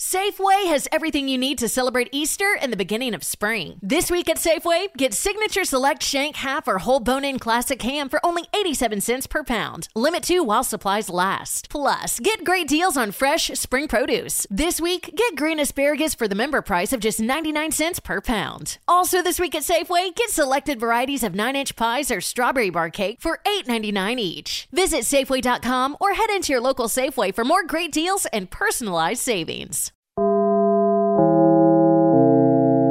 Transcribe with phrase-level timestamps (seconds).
[0.00, 3.80] Safeway has everything you need to celebrate Easter and the beginning of spring.
[3.82, 8.08] This week at Safeway, get Signature Select Shank Half or Whole Bone In Classic Ham
[8.08, 9.88] for only 87 cents per pound.
[9.96, 11.68] Limit 2 while supplies last.
[11.68, 14.46] Plus, get great deals on fresh spring produce.
[14.48, 18.78] This week, get green asparagus for the member price of just 99 cents per pound.
[18.86, 23.20] Also this week at Safeway, get selected varieties of 9-inch pies or strawberry bar cake
[23.20, 24.68] for $8.99 each.
[24.70, 29.87] Visit Safeway.com or head into your local Safeway for more great deals and personalized savings.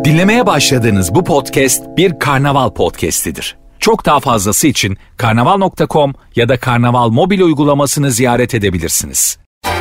[0.05, 3.57] Dinlemeye başladığınız bu podcast bir karnaval podcastidir.
[3.79, 9.37] Çok daha fazlası için karnaval.com ya da karnaval mobil uygulamasını ziyaret edebilirsiniz.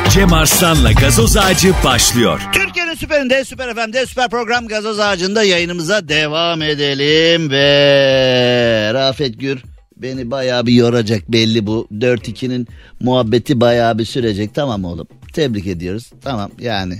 [0.09, 2.41] Cem Arslan'la gazoz ağacı başlıyor.
[2.53, 9.63] Türkiye'nin süperinde, süper FM'de, süper program Gazoz Ağacı'nda yayınımıza devam edelim ve Rafet Gür
[9.97, 12.67] beni bayağı bir yoracak belli bu 4-2'nin
[12.99, 16.99] muhabbeti bayağı bir sürecek tamam oğlum tebrik ediyoruz tamam yani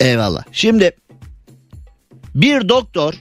[0.00, 0.90] eyvallah şimdi
[2.34, 3.14] bir doktor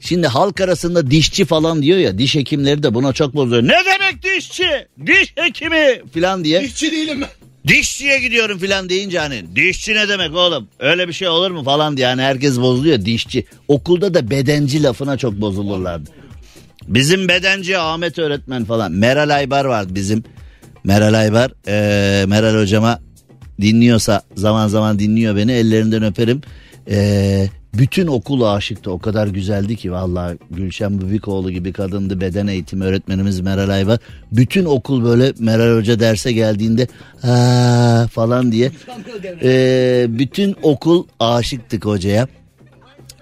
[0.00, 4.22] şimdi halk arasında dişçi falan diyor ya diş hekimleri de buna çok bozuyor ne demek
[4.22, 7.28] dişçi diş hekimi falan diye Dişçi değilim ben.
[7.66, 11.96] Dişçiye gidiyorum filan deyince hani dişçi ne demek oğlum öyle bir şey olur mu falan
[11.96, 13.44] diye hani herkes bozuluyor dişçi.
[13.68, 16.10] Okulda da bedenci lafına çok bozulurlardı.
[16.86, 20.24] Bizim bedenci Ahmet öğretmen falan Meral Aybar vardı bizim.
[20.84, 23.00] Meral Aybar eee, Meral hocama
[23.60, 26.40] dinliyorsa zaman zaman dinliyor beni ellerinden öperim.
[26.90, 32.84] Eee, bütün okul aşıktı o kadar güzeldi ki vallahi Gülşen Bubikoğlu gibi kadındı beden eğitimi
[32.84, 33.98] öğretmenimiz Meral Aybar.
[34.32, 36.86] Bütün okul böyle Meral Hoca derse geldiğinde
[37.22, 38.70] "Aa" falan diye
[39.42, 42.28] eee, bütün okul aşıktık hocaya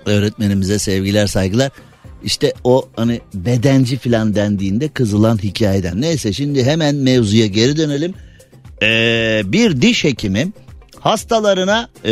[0.07, 1.71] öğretmenimize sevgiler saygılar.
[2.25, 6.01] İşte o hani bedenci filan dendiğinde kızılan hikayeden.
[6.01, 8.15] Neyse şimdi hemen mevzuya geri dönelim.
[8.83, 10.53] Ee, bir diş hekimi
[11.01, 12.11] hastalarına ee,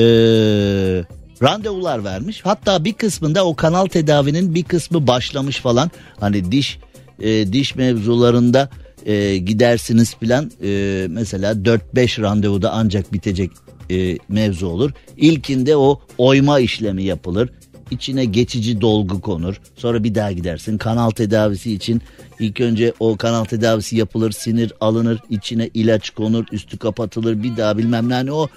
[1.42, 2.40] randevular vermiş.
[2.44, 5.90] Hatta bir kısmında o kanal tedavinin bir kısmı başlamış falan.
[6.20, 6.78] Hani diş
[7.20, 8.68] ee, diş mevzularında
[9.06, 13.50] ee, gidersiniz filan ee, mesela 4-5 randevuda ancak bitecek
[13.90, 14.90] ee, mevzu olur.
[15.16, 17.50] İlkinde o oyma işlemi yapılır
[17.90, 19.60] içine geçici dolgu konur.
[19.76, 20.78] Sonra bir daha gidersin.
[20.78, 22.02] Kanal tedavisi için
[22.40, 27.78] ilk önce o kanal tedavisi yapılır, sinir alınır, içine ilaç konur, üstü kapatılır, bir daha
[27.78, 28.48] bilmem ne hani o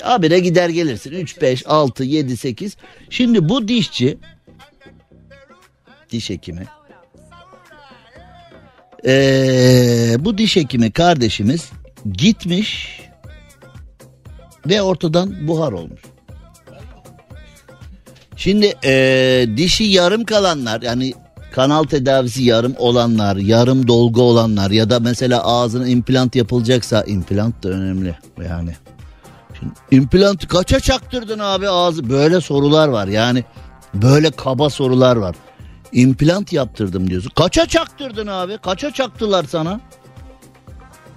[0.00, 1.12] habire gider gelirsin.
[1.12, 2.76] 3 5 6 7 8.
[3.10, 4.18] Şimdi bu dişçi
[6.10, 6.66] diş hekimi
[9.06, 11.70] ee, bu diş hekimi kardeşimiz
[12.12, 13.00] gitmiş
[14.66, 16.00] ve ortadan buhar olmuş.
[18.36, 21.14] Şimdi eee, dişi yarım kalanlar yani
[21.52, 27.68] kanal tedavisi yarım olanlar, yarım dolgu olanlar ya da mesela ağzına implant yapılacaksa implant da
[27.68, 28.14] önemli
[28.48, 28.76] yani.
[29.58, 33.44] Şimdi implant kaça çaktırdın abi ağzı böyle sorular var yani
[33.94, 35.36] böyle kaba sorular var.
[35.92, 37.32] İmplant yaptırdım diyorsun.
[37.36, 38.58] Kaça çaktırdın abi?
[38.58, 39.80] Kaça çaktılar sana?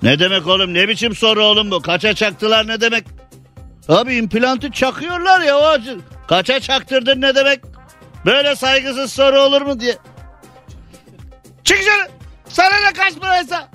[0.04, 0.74] Ne demek oğlum?
[0.74, 1.82] Ne biçim soru oğlum bu?
[1.82, 3.06] Kaça çaktılar ne demek?
[3.90, 5.98] Abi implantı çakıyorlar ya o acı.
[6.28, 7.60] Kaça çaktırdın ne demek?
[8.26, 9.98] Böyle saygısız soru olur mu diye.
[11.64, 12.08] Çık dışarı.
[12.50, 13.70] Sana ne kaç paraysa.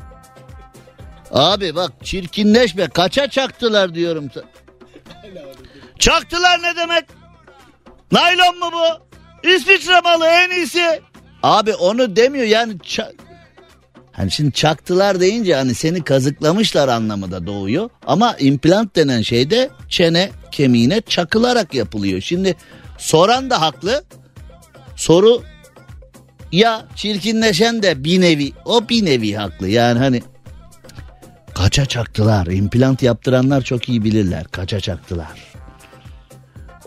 [1.30, 2.88] Abi bak çirkinleşme.
[2.88, 4.30] Kaça çaktılar diyorum.
[5.98, 7.04] Çaktılar ne demek?
[8.12, 9.06] Naylon mu bu?
[9.48, 11.02] İsviçre malı en iyisi.
[11.42, 13.12] Abi onu demiyor yani ça-
[14.20, 17.90] Hani şimdi çaktılar deyince hani seni kazıklamışlar anlamı da doğuyor.
[18.06, 22.20] Ama implant denen şey de çene kemiğine çakılarak yapılıyor.
[22.20, 22.56] Şimdi
[22.98, 24.04] soran da haklı.
[24.96, 25.42] Soru
[26.52, 29.68] ya çirkinleşen de bir nevi o bir nevi haklı.
[29.68, 30.22] Yani hani
[31.54, 32.46] kaça çaktılar.
[32.46, 34.44] implant yaptıranlar çok iyi bilirler.
[34.44, 35.49] Kaça çaktılar.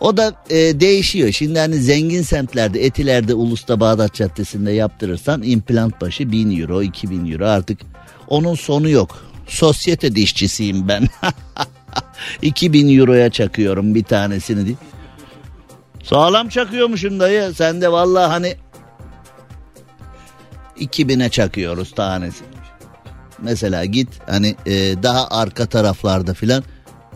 [0.03, 1.31] O da e, değişiyor.
[1.31, 7.45] Şimdi hani zengin semtlerde, Etiler'de, Ulus'ta, Bağdat Caddesi'nde yaptırırsan implant başı 1000 euro, 2000 euro
[7.45, 7.79] artık
[8.27, 9.23] onun sonu yok.
[9.47, 11.07] Sosyete dişçisiyim ben.
[12.41, 14.65] 2000 euroya çakıyorum bir tanesini.
[14.65, 14.75] diye.
[16.03, 17.53] Sağlam çakıyormuşum dayı.
[17.53, 18.55] Sen de vallahi hani
[20.79, 22.43] 2000'e çakıyoruz tanesi.
[23.41, 26.63] Mesela git hani e, daha arka taraflarda filan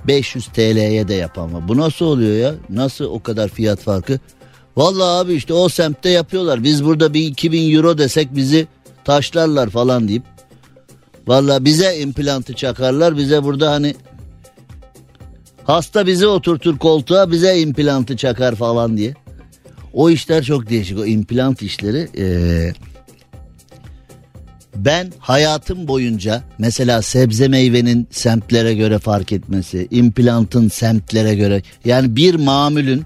[0.08, 1.68] 500 TL'ye de yap ama.
[1.68, 2.56] Bu nasıl oluyor ya?
[2.70, 4.20] Nasıl o kadar fiyat farkı?
[4.78, 6.64] Vallahi abi işte o semtte yapıyorlar.
[6.64, 8.68] Biz burada bir 2000 euro desek bizi
[9.06, 10.24] taşlarlar falan deyip.
[11.28, 13.18] Vallahi bize implantı çakarlar.
[13.18, 13.96] Bize burada hani
[15.64, 19.14] hasta bizi oturtur koltuğa bize implantı çakar falan diye.
[19.94, 21.00] O işler çok değişik.
[21.00, 22.74] O implant işleri eee
[24.86, 32.36] Ben hayatım boyunca mesela sebze meyvenin semtlere göre fark etmesi, implantın semtlere göre yani bir
[32.36, 33.04] mamülün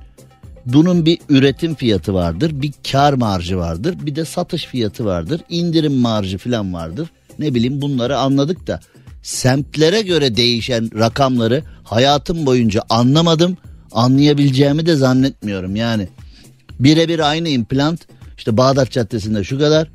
[0.65, 5.93] bunun bir üretim fiyatı vardır, bir kar marjı vardır, bir de satış fiyatı vardır, indirim
[5.93, 7.09] marjı falan vardır.
[7.39, 8.79] Ne bileyim bunları anladık da
[9.23, 13.57] semtlere göre değişen rakamları hayatım boyunca anlamadım.
[13.91, 16.07] Anlayabileceğimi de zannetmiyorum yani.
[16.79, 17.99] Birebir aynı implant
[18.37, 19.87] işte Bağdat Caddesi'nde şu kadar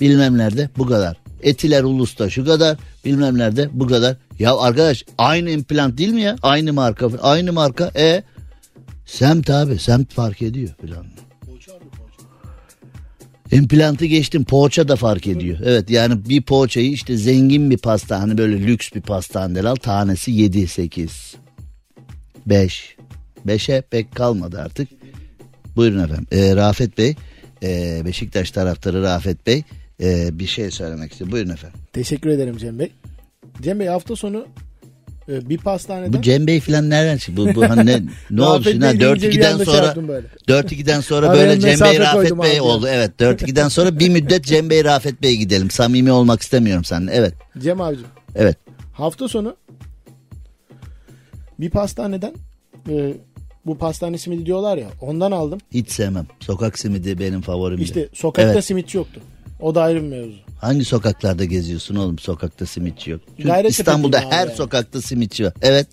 [0.00, 1.16] bilmem nerede bu kadar.
[1.42, 4.16] Etiler Ulus'ta şu kadar bilmem nerede bu kadar.
[4.38, 6.36] Ya arkadaş aynı implant değil mi ya?
[6.42, 8.22] Aynı marka aynı marka e
[9.06, 11.06] semt abi semt fark ediyor falan.
[13.52, 15.58] İmplantı geçtim poğaça da fark ediyor.
[15.64, 20.30] Evet yani bir poğaçayı işte zengin bir pasta hani böyle lüks bir pastaneden al tanesi
[20.30, 21.34] 7 8
[22.46, 22.96] 5
[23.46, 24.88] 5'e pek kalmadı artık.
[25.76, 26.26] Buyurun efendim.
[26.32, 27.14] Ee, Rafet Bey
[27.62, 29.62] e, Beşiktaş taraftarı Rafet Bey
[30.02, 31.30] e, bir şey söylemek istiyor.
[31.30, 31.78] Buyurun efendim.
[31.92, 32.92] Teşekkür ederim Cem Bey.
[33.62, 34.46] Cem Bey hafta sonu
[35.28, 36.12] e, bir pastaneden...
[36.12, 37.36] Bu Cem Bey falan nereden çıktı?
[37.36, 38.86] Bu, bu hani ne, ne oldu şimdi?
[38.86, 40.26] Ha, Bey deyince bir 4-2'den anda şey sonra yaptım böyle.
[40.48, 42.60] 4-2'den sonra böyle Cem Bey Rafet Bey abi.
[42.60, 42.86] oldu.
[42.90, 45.70] Evet 4-2'den sonra bir müddet Cem Bey Rafet Bey gidelim.
[45.70, 47.12] Samimi olmak istemiyorum seninle.
[47.12, 47.34] Evet.
[47.58, 48.06] Cem abicim
[48.36, 48.56] Evet.
[48.92, 49.56] hafta sonu
[51.58, 52.32] bir pastaneden
[52.88, 53.12] e,
[53.66, 55.58] bu pastane simidi diyorlar ya ondan aldım.
[55.72, 56.26] Hiç sevmem.
[56.40, 57.82] Sokak simidi benim favorimdi.
[57.82, 58.64] İşte sokakta Evet.
[58.64, 59.20] simitçi yoktu.
[59.60, 60.36] O da ayrı bir mevzu.
[60.60, 62.18] Hangi sokaklarda geziyorsun oğlum?
[62.18, 63.20] Sokakta simitçi yok.
[63.36, 64.56] Çünkü Gayrettepe İstanbul'da her yani.
[64.56, 65.52] sokakta simitçi var.
[65.62, 65.86] Evet.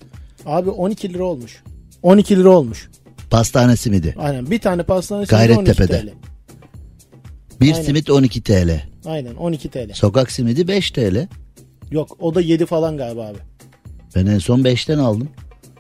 [0.46, 1.64] Abi 12 lira olmuş.
[2.04, 2.90] 12 lira olmuş.
[3.30, 4.16] Pastane simidi.
[4.18, 6.02] Aynen bir tane pastane simidi 12 Gayrettepe'de.
[6.02, 6.10] TL.
[7.62, 7.84] Bir Aynen.
[7.86, 8.82] simit 12 TL.
[9.06, 9.94] Aynen 12 TL.
[9.94, 11.28] Sokak simidi 5 TL.
[11.92, 13.38] Yok o da 7 falan galiba abi.
[14.16, 15.30] Ben en son 5'ten aldım.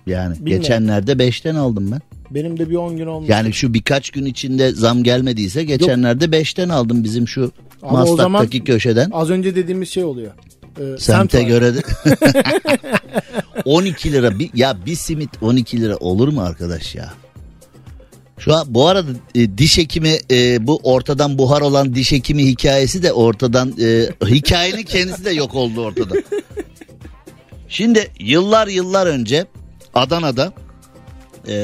[0.08, 0.62] Yani Bilmiyorum.
[0.64, 2.02] geçenlerde 5'ten aldım ben.
[2.32, 3.30] Benim de bir 10 gün olmuş.
[3.30, 7.52] Yani şu birkaç gün içinde zam gelmediyse geçenlerde 5'ten aldım bizim şu
[7.82, 9.10] Ama o Maslak'taki zaman- köşeden.
[9.14, 10.32] Az önce dediğimiz şey oluyor.
[10.80, 11.48] Ee, semt Semte var.
[11.48, 11.82] göre de
[13.66, 17.14] 12 lira bir, ya bir simit 12 lira olur mu arkadaş ya?
[18.40, 23.04] Şu an bu arada e, diş hekimi e, bu ortadan buhar olan diş hekimi hikayesi
[23.04, 26.16] de ortadan e, hikayenin kendisi de yok oldu ortada.
[27.70, 29.46] Şimdi yıllar yıllar önce
[29.94, 30.54] Adana'da
[31.48, 31.56] e,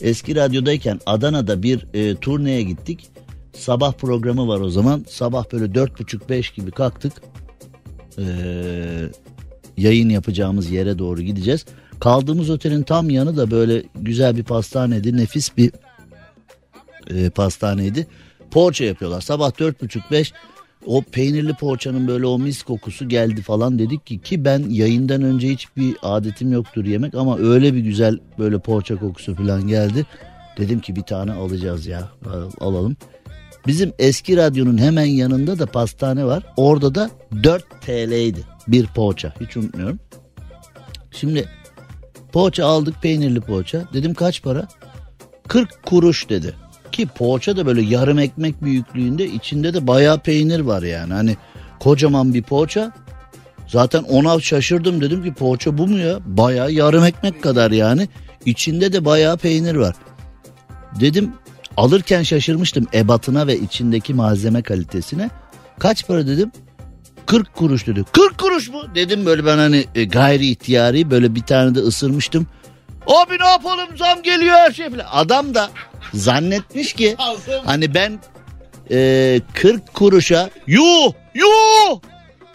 [0.00, 3.08] eski radyodayken Adana'da bir e, turneye gittik.
[3.52, 5.04] Sabah programı var o zaman.
[5.08, 7.12] Sabah böyle dört buçuk beş gibi kalktık.
[8.18, 8.22] Ee,
[9.76, 11.64] yayın yapacağımız yere doğru gideceğiz.
[12.00, 15.16] Kaldığımız otelin tam yanı da böyle güzel bir pastaneydi.
[15.16, 15.72] Nefis bir
[17.10, 18.06] e, pastaneydi.
[18.50, 19.20] Poğaça yapıyorlar.
[19.20, 20.32] Sabah dört buçuk beş
[20.86, 25.48] o peynirli poğaçanın böyle o mis kokusu geldi falan dedik ki ki ben yayından önce
[25.48, 30.06] hiçbir adetim yoktur yemek ama öyle bir güzel böyle poğaça kokusu falan geldi.
[30.58, 32.96] Dedim ki bir tane alacağız ya al- alalım.
[33.70, 36.42] Bizim eski radyonun hemen yanında da pastane var.
[36.56, 37.10] Orada da
[37.42, 39.34] 4 TL'ydi bir poğaça.
[39.40, 39.98] Hiç unutmuyorum.
[41.10, 41.48] Şimdi
[42.32, 43.82] poğaça aldık peynirli poğaça.
[43.92, 44.68] Dedim kaç para?
[45.48, 46.54] 40 kuruş dedi.
[46.92, 51.12] Ki poğaça da böyle yarım ekmek büyüklüğünde içinde de bayağı peynir var yani.
[51.12, 51.36] Hani
[51.80, 52.92] kocaman bir poğaça.
[53.66, 56.18] Zaten ona şaşırdım dedim ki poğaça bu mu ya?
[56.26, 58.08] Bayağı yarım ekmek kadar yani.
[58.44, 59.94] İçinde de bayağı peynir var.
[61.00, 61.32] Dedim
[61.76, 65.30] alırken şaşırmıştım ebatına ve içindeki malzeme kalitesine.
[65.78, 66.52] Kaç para dedim?
[67.26, 68.04] 40 kuruş dedi.
[68.12, 68.82] 40 kuruş mu?
[68.94, 72.46] Dedim böyle ben hani e, gayri ihtiyari böyle bir tane de ısırmıştım.
[73.06, 75.06] Abi ne yapalım zam geliyor her şey falan.
[75.12, 75.70] Adam da
[76.14, 77.16] zannetmiş ki
[77.64, 78.18] hani ben
[78.90, 82.00] e, 40 kuruşa yuh yuh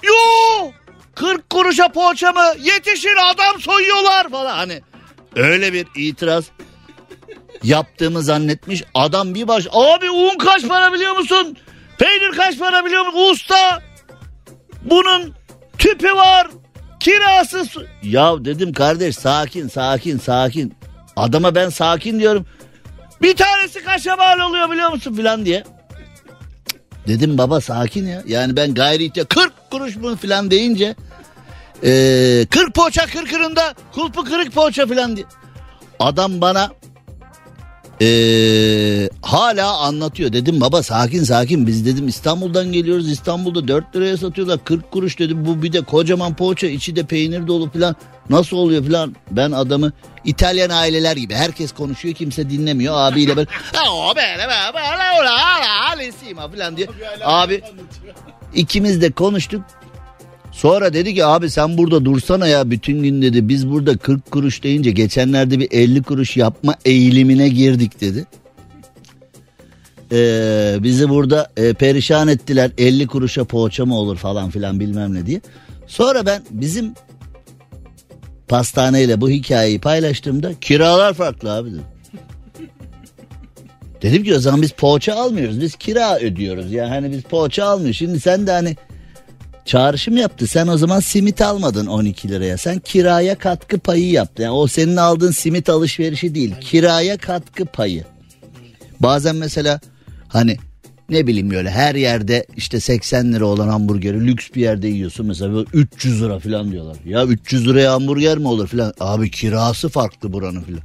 [0.03, 0.71] yuh
[1.15, 4.81] 40 kuruşa poğaça mı yetişir adam soyuyorlar falan hani
[5.35, 6.45] öyle bir itiraz
[7.65, 8.83] yaptığımı zannetmiş.
[8.93, 11.57] Adam bir baş abi un kaç para biliyor musun?
[11.97, 13.31] Peynir kaç para biliyor musun?
[13.31, 13.83] Usta
[14.83, 15.33] bunun
[15.77, 16.47] tüpü var.
[16.99, 17.65] Kirası
[18.03, 20.73] Ya dedim kardeş sakin sakin sakin.
[21.15, 22.45] Adama ben sakin diyorum.
[23.21, 25.63] Bir tanesi kaça mal oluyor biliyor musun filan diye.
[27.07, 28.23] Dedim baba sakin ya.
[28.27, 30.95] Yani ben gayri ihtiyar 40 kuruş mu filan deyince
[31.83, 35.25] eee 40 poğaça kırkırında kulpu kırık poğaça filan diye.
[35.99, 36.71] Adam bana
[38.01, 40.33] ee, hala anlatıyor.
[40.33, 43.11] Dedim baba sakin sakin biz dedim İstanbul'dan geliyoruz.
[43.11, 45.45] İstanbul'da 4 liraya satıyorlar 40 kuruş dedim.
[45.45, 47.95] Bu bir de kocaman poğaça içi de peynir dolu falan.
[48.29, 49.15] Nasıl oluyor falan.
[49.31, 49.91] Ben adamı
[50.25, 52.93] İtalyan aileler gibi herkes konuşuyor kimse dinlemiyor.
[52.97, 53.47] Abiyle böyle
[56.51, 56.87] falan diye.
[57.23, 57.61] Abi
[58.53, 59.61] ikimiz de konuştuk.
[60.55, 63.49] Sonra dedi ki abi sen burada dursana ya bütün gün dedi.
[63.49, 68.25] Biz burada 40 kuruş deyince geçenlerde bir 50 kuruş yapma eğilimine girdik dedi.
[70.11, 72.71] e, bizi burada e, perişan ettiler.
[72.77, 75.41] 50 kuruşa poğaça mı olur falan filan bilmem ne diye.
[75.87, 76.93] Sonra ben bizim
[78.47, 81.83] pastaneyle bu hikayeyi paylaştığımda kiralar farklı abi dedim.
[84.01, 85.61] Dedim ki o zaman biz poğaça almıyoruz.
[85.61, 86.71] Biz kira ödüyoruz.
[86.71, 87.97] Yani hani biz poğaça almıyoruz.
[87.97, 88.75] Şimdi sen de hani
[89.65, 90.47] çağrışım yaptı.
[90.47, 92.57] Sen o zaman simit almadın 12 liraya.
[92.57, 94.43] Sen kiraya katkı payı yaptın.
[94.43, 96.53] Yani o senin aldığın simit alışverişi değil.
[96.61, 98.03] Kiraya katkı payı.
[98.99, 99.79] Bazen mesela
[100.27, 100.57] hani
[101.09, 105.53] ne bileyim böyle her yerde işte 80 lira olan hamburgeri lüks bir yerde yiyorsun mesela
[105.53, 106.97] böyle 300 lira falan diyorlar.
[107.05, 108.93] Ya 300 liraya hamburger mi olur falan.
[108.99, 110.79] Abi kirası farklı buranın falan.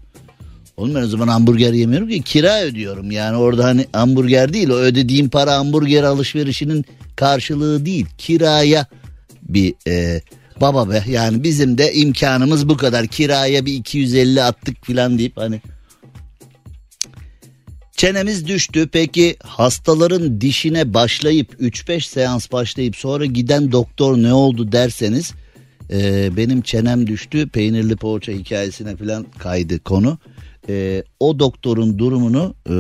[0.81, 3.11] Oğlum ben o zaman hamburger yemiyorum ki kira ödüyorum.
[3.11, 6.85] Yani orada hani hamburger değil o ödediğim para hamburger alışverişinin
[7.17, 8.07] karşılığı değil.
[8.19, 8.87] Kiraya
[9.43, 10.23] bir e,
[10.61, 13.07] baba be yani bizim de imkanımız bu kadar.
[13.07, 15.61] Kiraya bir 250 attık falan deyip hani
[17.97, 18.89] Çenemiz düştü.
[18.93, 25.33] Peki hastaların dişine başlayıp 3-5 seans başlayıp sonra giden doktor ne oldu derseniz
[25.93, 30.19] e, benim çenem düştü peynirli poğaça hikayesine falan kaydı konu.
[30.69, 32.75] E, o doktorun durumunu e,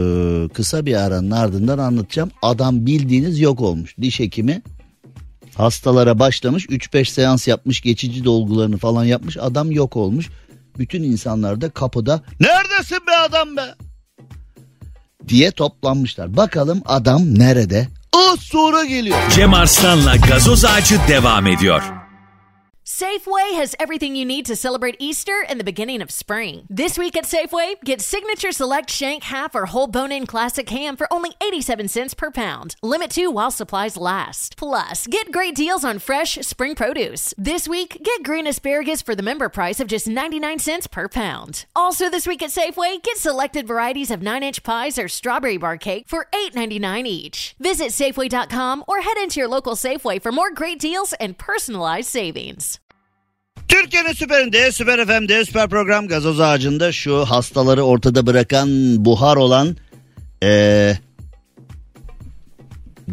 [0.49, 2.31] kısa bir aranın ardından anlatacağım.
[2.43, 3.97] Adam bildiğiniz yok olmuş.
[4.01, 4.63] Diş hekimi
[5.55, 10.29] hastalara başlamış 3-5 seans yapmış geçici dolgularını falan yapmış adam yok olmuş.
[10.79, 13.75] Bütün insanlar da kapıda neredesin be adam be
[15.29, 16.37] diye toplanmışlar.
[16.37, 17.89] Bakalım adam nerede?
[18.13, 19.19] Az sonra geliyor.
[19.31, 22.00] Cem Arslan'la gazoz ağacı devam ediyor.
[22.91, 26.67] Safeway has everything you need to celebrate Easter and the beginning of spring.
[26.69, 30.97] This week at Safeway, get Signature Select Shank Half or Whole Bone In Classic Ham
[30.97, 32.75] for only 87 cents per pound.
[32.83, 34.57] Limit two while supplies last.
[34.57, 37.33] Plus, get great deals on fresh spring produce.
[37.39, 41.67] This week, get green asparagus for the member price of just 99 cents per pound.
[41.77, 45.79] Also, this week at Safeway, get selected varieties of 9 inch pies or strawberry bar
[45.79, 47.55] cake for $8.99 each.
[47.61, 52.80] Visit Safeway.com or head into your local Safeway for more great deals and personalized savings.
[53.71, 58.69] Türkiye'nin süperinde, süper FM'de, süper program gazoz ağacında şu hastaları ortada bırakan
[59.05, 59.77] buhar olan
[60.43, 60.97] ee,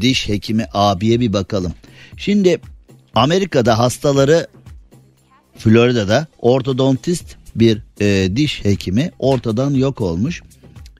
[0.01, 1.73] diş hekimi abiye bir bakalım.
[2.17, 2.59] Şimdi
[3.15, 4.47] Amerika'da hastaları
[5.57, 10.41] Florida'da ortodontist bir e, diş hekimi ortadan yok olmuş.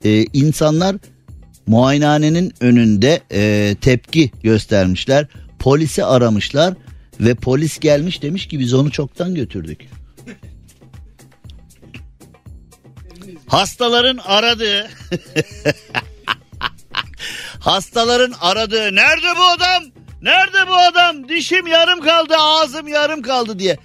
[0.04, 0.96] E, insanlar
[1.68, 5.28] muayenehanenin önünde e, tepki göstermişler.
[5.60, 6.74] Polisi aramışlar
[7.20, 9.86] ve polis gelmiş demiş ki biz onu çoktan götürdük.
[13.48, 14.90] Hastaların aradığı
[17.60, 19.84] Hastaların aradığı nerede bu adam?
[20.22, 21.30] Nerede bu adam?
[21.30, 23.78] Dişim yarım kaldı, ağzım yarım kaldı diye.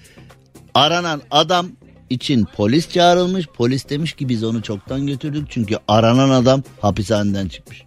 [0.74, 1.70] Aranan adam
[2.10, 3.46] için polis çağrılmış.
[3.46, 5.46] Polis demiş ki biz onu çoktan götürdük.
[5.50, 7.82] Çünkü aranan adam hapishaneden çıkmış.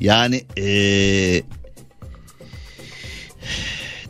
[0.00, 1.42] Yani ee,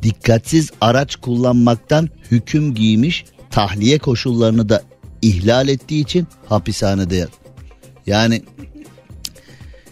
[0.06, 4.82] dikkatsiz araç kullanmaktan hüküm giymiş tahliye koşullarını da
[5.22, 7.28] ihlal ettiği için hapishanede
[8.06, 8.42] yani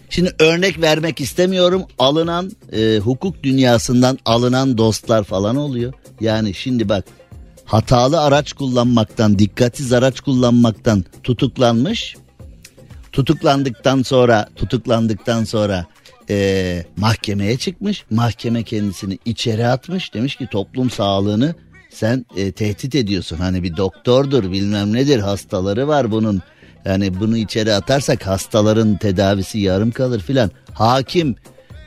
[0.09, 1.83] şimdi örnek vermek istemiyorum.
[1.99, 5.93] Alınan e, hukuk dünyasından alınan dostlar falan oluyor.
[6.21, 7.05] Yani şimdi bak
[7.65, 12.15] hatalı araç kullanmaktan dikkatsiz araç kullanmaktan tutuklanmış.
[13.11, 15.85] Tutuklandıktan sonra tutuklandıktan sonra
[16.29, 18.05] e, mahkemeye çıkmış.
[18.09, 20.13] Mahkeme kendisini içeri atmış.
[20.13, 21.55] Demiş ki toplum sağlığını
[21.89, 23.37] sen e, tehdit ediyorsun.
[23.37, 26.41] Hani bir doktordur bilmem nedir hastaları var bunun.
[26.85, 30.51] Yani bunu içeri atarsak hastaların tedavisi yarım kalır filan.
[30.73, 31.35] Hakim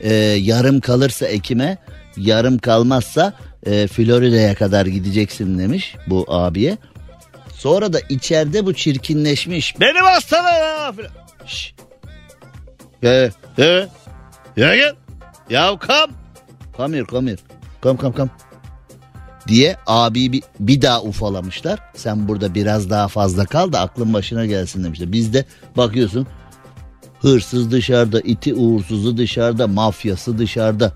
[0.01, 1.77] e, yarım kalırsa Ekim'e
[2.17, 3.33] yarım kalmazsa
[3.65, 6.77] e, Florida'ya kadar gideceksin demiş bu abiye.
[7.53, 9.79] Sonra da içeride bu çirkinleşmiş.
[9.79, 11.11] Benim hastalar filan.
[11.45, 11.73] Şş.
[13.03, 13.29] Ee,
[13.59, 13.87] ee,
[14.57, 14.95] ya gel.
[15.49, 16.13] Ya come.
[16.77, 17.39] Come here come here.
[17.83, 18.29] Come come come.
[19.47, 21.79] Diye abi bir, bir daha ufalamışlar.
[21.95, 25.11] Sen burada biraz daha fazla kal da aklın başına gelsin demişler.
[25.11, 25.45] Biz de
[25.77, 26.27] bakıyorsun
[27.21, 30.93] hırsız dışarıda, iti uğursuzu dışarıda, mafyası dışarıda.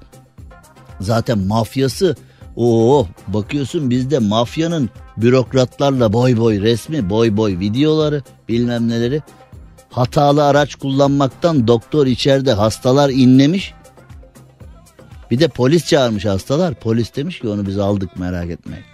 [0.99, 2.15] Zaten mafyası
[2.55, 9.21] o bakıyorsun bizde mafyanın bürokratlarla boy boy resmi, boy boy videoları bilmem neleri
[9.93, 13.73] hatalı araç kullanmaktan doktor içeride hastalar inlemiş.
[15.31, 16.73] Bir de polis çağırmış hastalar.
[16.73, 18.85] Polis demiş ki onu biz aldık merak etmeyin.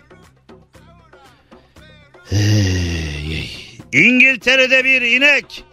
[2.30, 3.50] Hey,
[3.94, 5.64] İngiltere'de bir inek.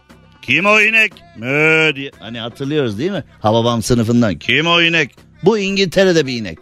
[0.42, 1.12] Kim o inek?
[1.36, 2.10] Mö diye.
[2.18, 3.24] Hani hatırlıyoruz değil mi?
[3.40, 4.38] Hababam sınıfından.
[4.38, 5.14] Kim o inek?
[5.44, 6.58] Bu İngiltere'de bir inek.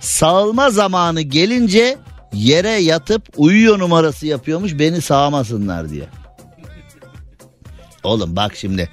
[0.00, 1.98] Sağılma zamanı gelince
[2.32, 6.04] yere yatıp uyuyor numarası yapıyormuş beni sağmasınlar diye.
[8.06, 8.90] Oğlum bak şimdi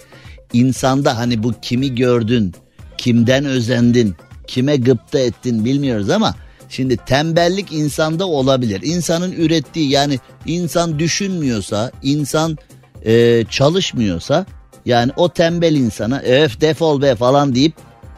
[0.54, 2.54] insanda hani bu kimi gördün,
[2.98, 4.16] kimden özendin,
[4.48, 6.36] kime gıpta ettin bilmiyoruz ama
[6.70, 8.82] şimdi tembellik insanda olabilir.
[8.84, 12.58] İnsanın ürettiği yani insan düşünmüyorsa, insan
[13.06, 14.46] e, çalışmıyorsa
[14.86, 17.74] yani o tembel insana öf defol be falan deyip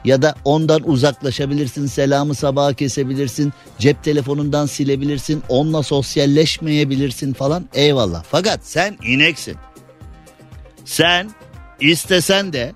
[0.05, 8.23] ya da ondan uzaklaşabilirsin, selamı sabaha kesebilirsin, cep telefonundan silebilirsin, onunla sosyalleşmeyebilirsin falan eyvallah.
[8.31, 9.55] Fakat sen ineksin.
[10.85, 11.31] Sen
[11.79, 12.73] istesen de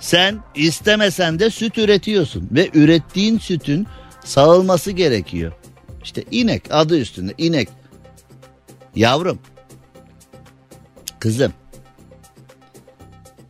[0.00, 3.86] sen istemesen de süt üretiyorsun ve ürettiğin sütün
[4.24, 5.52] sağılması gerekiyor.
[6.04, 7.68] İşte inek adı üstünde inek.
[8.96, 9.38] Yavrum.
[11.18, 11.52] Kızım.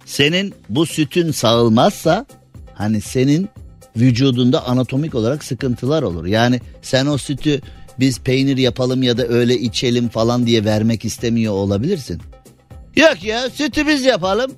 [0.05, 2.27] Senin bu sütün sağılmazsa
[2.75, 3.49] hani senin
[3.97, 6.27] vücudunda anatomik olarak sıkıntılar olur.
[6.27, 7.61] Yani sen o sütü
[8.01, 12.23] biz peynir yapalım ya da öyle içelim falan diye vermek istemiyor olabilirsin.
[12.99, 14.53] Yok ya sütü biz yapalım.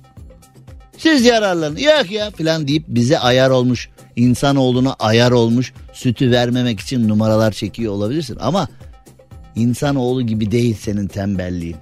[0.97, 1.77] Siz yararlanın.
[1.77, 3.89] Yok ya filan deyip bize ayar olmuş.
[4.15, 5.73] insanoğluna ayar olmuş.
[5.93, 8.37] Sütü vermemek için numaralar çekiyor olabilirsin.
[8.39, 8.67] Ama
[9.55, 11.75] insanoğlu gibi değil senin tembelliğin.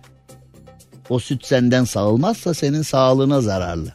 [1.10, 3.94] O süt senden sağılmazsa senin sağlığına zararlı.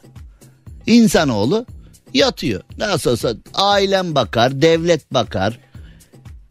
[0.87, 1.65] İnsanoğlu
[2.13, 2.61] yatıyor.
[2.77, 5.59] Nasıl olsa ailem bakar, devlet bakar,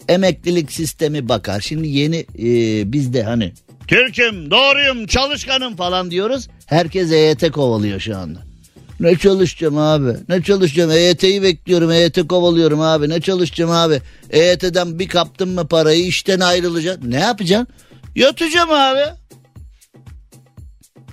[0.08, 1.60] emeklilik sistemi bakar.
[1.60, 3.52] Şimdi yeni e, bizde hani
[3.88, 6.48] Türk'üm, doğruyum, çalışkanım falan diyoruz.
[6.66, 8.38] Herkes EYT kovalıyor şu anda.
[9.00, 10.16] Ne çalışacağım abi?
[10.28, 10.90] Ne çalışacağım?
[10.90, 11.90] EYT'yi bekliyorum.
[11.90, 13.08] EYT kovalıyorum abi.
[13.08, 14.00] Ne çalışacağım abi?
[14.30, 17.02] EYT'den bir kaptım mı parayı işten ayrılacak.
[17.02, 17.68] Ne yapacaksın?
[18.14, 19.00] Yatacağım abi.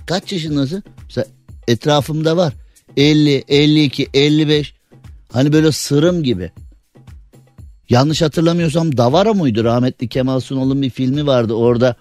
[0.06, 0.82] Kaç yaşındasın?
[1.04, 1.26] Mesela
[1.68, 2.52] etrafımda var.
[2.96, 4.74] 50, 52, 55.
[5.32, 6.50] Hani böyle sırım gibi.
[7.88, 9.64] Yanlış hatırlamıyorsam Davara mıydı?
[9.64, 11.54] Rahmetli Kemal Sunal'ın bir filmi vardı.
[11.54, 11.96] Orada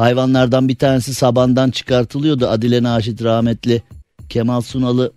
[0.00, 2.46] hayvanlardan bir tanesi sabandan çıkartılıyordu.
[2.48, 3.82] Adile Naşit rahmetli
[4.28, 5.12] Kemal Sunal'ı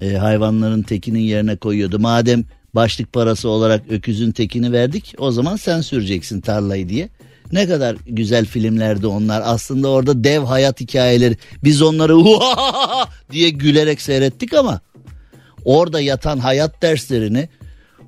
[0.00, 1.98] e, hayvanların tekinin yerine koyuyordu.
[1.98, 7.08] Madem başlık parası olarak öküzün tekini verdik o zaman sen süreceksin tarlayı diye.
[7.52, 9.42] Ne kadar güzel filmlerdi onlar.
[9.44, 11.36] Aslında orada dev hayat hikayeleri.
[11.64, 12.16] Biz onları
[13.32, 14.80] diye gülerek seyrettik ama
[15.64, 17.48] orada yatan hayat derslerini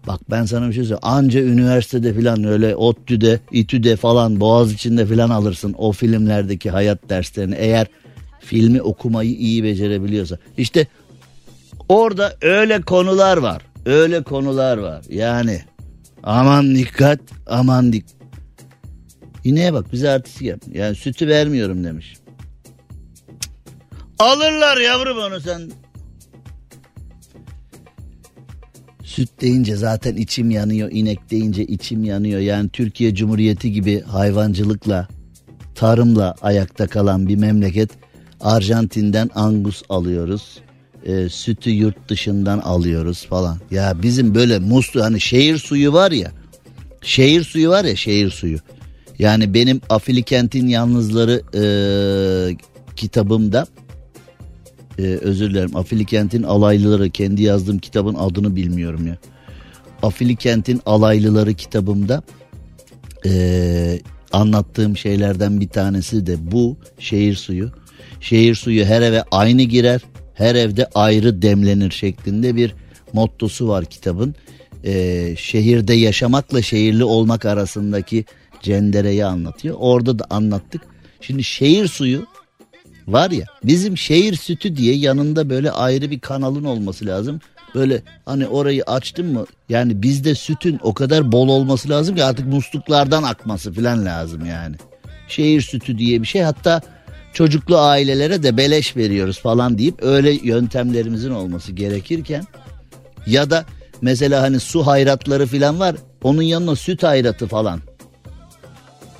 [0.07, 1.01] bak ben sana bir şey söyleyeyim.
[1.03, 7.55] Anca üniversitede falan öyle ODTÜ'de, İTÜ'de falan Boğaz içinde falan alırsın o filmlerdeki hayat derslerini.
[7.55, 7.87] Eğer
[8.41, 10.39] filmi okumayı iyi becerebiliyorsa.
[10.57, 10.87] İşte
[11.89, 13.63] orada öyle konular var.
[13.87, 15.03] Öyle konular var.
[15.09, 15.63] Yani
[16.23, 18.13] aman dikkat, aman dikkat.
[19.45, 20.61] İneğe bak bize artistik yap.
[20.73, 22.15] Yani sütü vermiyorum demiş.
[24.19, 25.71] Alırlar yavrum onu sen.
[29.13, 30.91] Süt deyince zaten içim yanıyor.
[30.93, 32.41] inek deyince içim yanıyor.
[32.41, 35.09] Yani Türkiye Cumhuriyeti gibi hayvancılıkla,
[35.75, 37.91] tarımla ayakta kalan bir memleket.
[38.41, 40.59] Arjantin'den angus alıyoruz.
[41.05, 43.59] E, sütü yurt dışından alıyoruz falan.
[43.71, 46.33] Ya bizim böyle muslu hani şehir suyu var ya.
[47.03, 48.59] Şehir suyu var ya şehir suyu.
[49.19, 51.65] Yani benim Afilikent'in Yalnızları e,
[52.97, 53.67] kitabımda
[54.99, 59.17] e, özür dilerim Afilikent'in Alaylıları kendi yazdığım kitabın adını bilmiyorum ya.
[60.03, 62.23] Afilikent'in Alaylıları kitabımda
[63.27, 64.01] e,
[64.33, 67.71] anlattığım şeylerden bir tanesi de bu şehir suyu.
[68.21, 70.01] Şehir suyu her eve aynı girer,
[70.35, 72.75] her evde ayrı demlenir şeklinde bir
[73.13, 74.35] mottosu var kitabın.
[74.85, 78.25] Ee, şehirde yaşamakla şehirli olmak arasındaki
[78.63, 79.77] cendereyi anlatıyor.
[79.79, 80.83] Orada da anlattık.
[81.21, 82.27] Şimdi şehir suyu
[83.09, 87.41] var ya bizim şehir sütü diye yanında böyle ayrı bir kanalın olması lazım.
[87.75, 92.47] Böyle hani orayı açtın mı yani bizde sütün o kadar bol olması lazım ki artık
[92.47, 94.77] musluklardan akması falan lazım yani.
[95.29, 96.81] Şehir sütü diye bir şey hatta
[97.33, 102.45] çocuklu ailelere de beleş veriyoruz falan deyip öyle yöntemlerimizin olması gerekirken
[103.27, 103.65] ya da
[104.03, 107.81] mesela hani su hayratları falan var onun yanına süt hayratı falan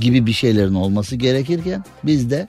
[0.01, 2.49] gibi bir şeylerin olması gerekirken bizde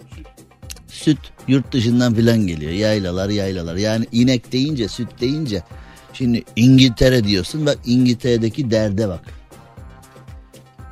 [0.93, 2.71] süt yurt dışından filan geliyor.
[2.71, 3.75] Yaylalar yaylalar.
[3.75, 5.63] Yani inek deyince süt deyince
[6.13, 9.21] şimdi İngiltere diyorsun bak İngiltere'deki derde bak.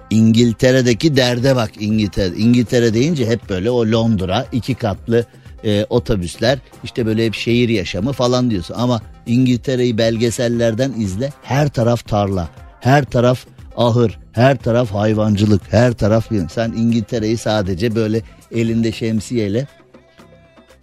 [0.10, 2.36] İngiltere'deki derde bak İngiltere.
[2.36, 5.26] İngiltere deyince hep böyle o Londra iki katlı
[5.64, 8.76] e, otobüsler işte böyle hep şehir yaşamı falan diyorsun.
[8.78, 13.46] Ama İngiltere'yi belgesellerden izle her taraf tarla her taraf
[13.78, 19.68] ahır, her taraf hayvancılık, her taraf sen İngiltere'yi sadece böyle elinde şemsiyeyle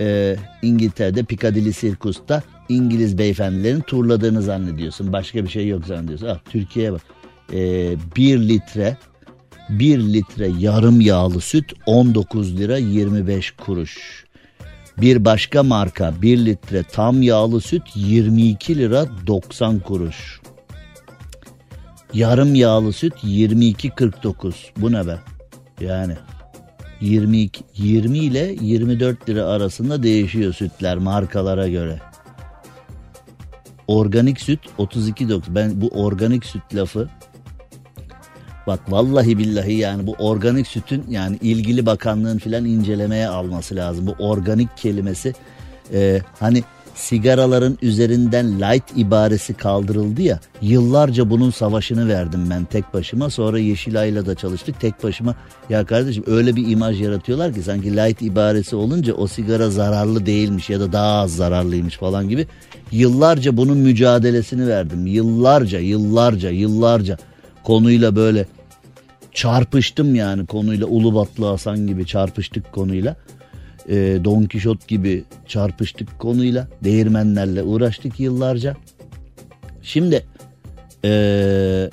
[0.00, 5.12] e, İngiltere'de Piccadilly Circus'ta İngiliz beyefendilerin turladığını zannediyorsun.
[5.12, 6.26] Başka bir şey yok zannediyorsun.
[6.26, 7.02] Ah, Türkiye'ye bak.
[7.52, 7.56] E,
[8.16, 8.96] bir litre
[9.68, 14.24] bir litre yarım yağlı süt 19 lira 25 kuruş.
[15.00, 20.40] Bir başka marka 1 litre tam yağlı süt 22 lira 90 kuruş.
[22.14, 24.54] Yarım yağlı süt 22.49.
[24.76, 25.18] Bu ne be?
[25.80, 26.16] Yani
[27.00, 32.00] 22 20 ile 24 lira arasında değişiyor sütler markalara göre.
[33.86, 35.42] Organik süt 32.9.
[35.48, 37.08] Ben bu organik süt lafı
[38.66, 44.06] bak vallahi billahi yani bu organik sütün yani ilgili bakanlığın filan incelemeye alması lazım.
[44.06, 45.34] Bu organik kelimesi
[45.92, 46.62] e, hani
[46.98, 53.30] sigaraların üzerinden light ibaresi kaldırıldı ya yıllarca bunun savaşını verdim ben tek başıma.
[53.30, 55.34] Sonra Yeşilay'la da çalıştık tek başıma.
[55.68, 60.70] Ya kardeşim öyle bir imaj yaratıyorlar ki sanki light ibaresi olunca o sigara zararlı değilmiş
[60.70, 62.46] ya da daha az zararlıymış falan gibi.
[62.92, 65.06] Yıllarca bunun mücadelesini verdim.
[65.06, 67.18] Yıllarca yıllarca yıllarca
[67.64, 68.46] konuyla böyle
[69.32, 73.16] çarpıştım yani konuyla Ulubatlı Hasan gibi çarpıştık konuyla
[73.88, 76.68] e, Don Kişot gibi çarpıştık konuyla.
[76.84, 78.76] Değirmenlerle uğraştık yıllarca.
[79.82, 80.26] Şimdi
[81.04, 81.90] e,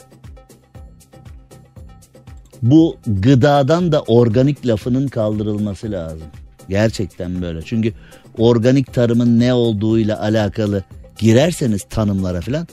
[2.61, 6.27] bu gıdadan da organik lafının kaldırılması lazım.
[6.69, 7.61] Gerçekten böyle.
[7.61, 7.93] Çünkü
[8.37, 10.83] organik tarımın ne olduğuyla alakalı
[11.19, 12.67] girerseniz tanımlara falan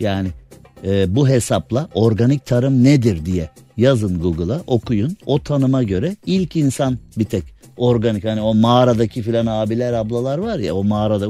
[0.00, 0.28] yani
[0.84, 5.16] e, bu hesapla organik tarım nedir diye yazın Google'a okuyun.
[5.26, 10.58] O tanıma göre ilk insan bir tek organik hani o mağaradaki filan abiler ablalar var
[10.58, 11.28] ya o mağarada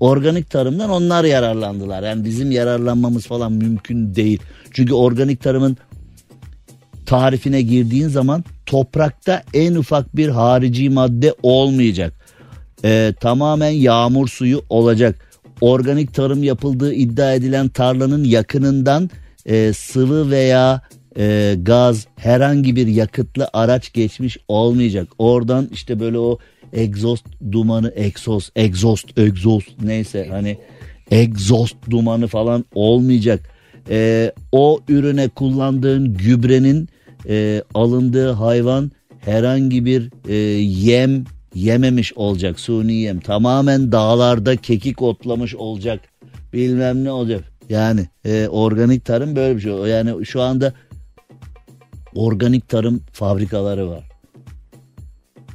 [0.00, 2.02] organik tarımdan onlar yararlandılar.
[2.02, 4.40] Yani bizim yararlanmamız falan mümkün değil.
[4.70, 5.76] Çünkü organik tarımın
[7.06, 12.12] tarifine girdiğin zaman toprakta en ufak bir harici madde olmayacak.
[12.84, 15.16] Ee, tamamen yağmur suyu olacak.
[15.60, 19.10] Organik tarım yapıldığı iddia edilen tarlanın yakınından
[19.46, 20.80] e, sıvı veya
[21.18, 25.08] e, gaz herhangi bir yakıtlı araç geçmiş olmayacak.
[25.18, 26.38] Oradan işte böyle o
[26.72, 30.58] egzoz dumanı egzoz egzoz egzoz neyse hani
[31.10, 33.40] egzoz dumanı falan olmayacak.
[33.90, 36.88] E, o ürüne kullandığın gübrenin
[37.28, 42.60] e, alındığı hayvan herhangi bir e, yem yememiş olacak.
[42.60, 43.20] Suni yem.
[43.20, 46.00] Tamamen dağlarda kekik otlamış olacak.
[46.52, 47.44] Bilmem ne olacak.
[47.68, 49.72] Yani e, organik tarım böyle bir şey.
[49.72, 50.72] Yani şu anda
[52.14, 54.04] organik tarım fabrikaları var.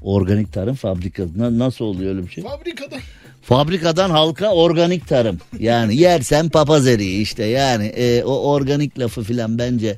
[0.02, 1.40] Organik tarım fabrikası.
[1.40, 2.44] Na, nasıl oluyor öyle bir şey?
[2.44, 3.00] Fabrikadan.
[3.42, 5.40] Fabrikadan halka organik tarım.
[5.60, 9.98] Yani yersen papaz eriği işte yani e, o organik lafı filan bence.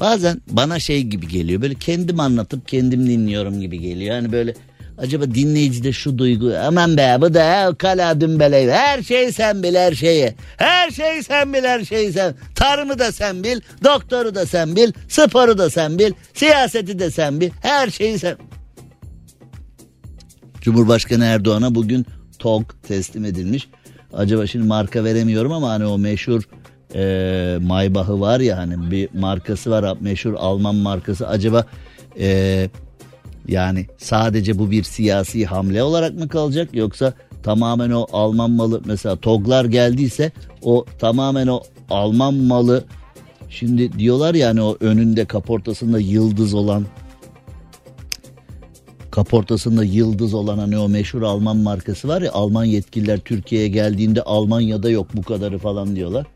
[0.00, 4.14] Bazen bana şey gibi geliyor böyle kendim anlatıp kendim dinliyorum gibi geliyor.
[4.14, 4.54] Yani böyle
[4.98, 9.92] Acaba dinleyicide şu duygu aman be bu da kala dümbeley her şey sen bil her
[9.92, 10.34] şeyi.
[10.56, 12.34] Her şey sen bil her şeyi sen.
[12.54, 17.40] Tarımı da sen bil, doktoru da sen bil, sporu da sen bil, siyaseti de sen
[17.40, 18.36] bil, her şeyi sen.
[20.60, 22.06] Cumhurbaşkanı Erdoğan'a bugün
[22.38, 23.68] TOG teslim edilmiş.
[24.12, 26.42] Acaba şimdi marka veremiyorum ama hani o meşhur
[26.94, 31.28] e, Maybach'ı var ya hani bir markası var meşhur Alman markası.
[31.28, 31.66] Acaba
[32.18, 32.68] e,
[33.48, 39.16] yani sadece bu bir siyasi hamle olarak mı kalacak yoksa tamamen o Alman malı mesela
[39.16, 42.84] TOG'lar geldiyse o tamamen o Alman malı
[43.48, 46.86] şimdi diyorlar yani o önünde kaportasında yıldız olan
[49.10, 54.90] kaportasında yıldız olan hani o meşhur Alman markası var ya Alman yetkililer Türkiye'ye geldiğinde Almanya'da
[54.90, 56.26] yok bu kadarı falan diyorlar.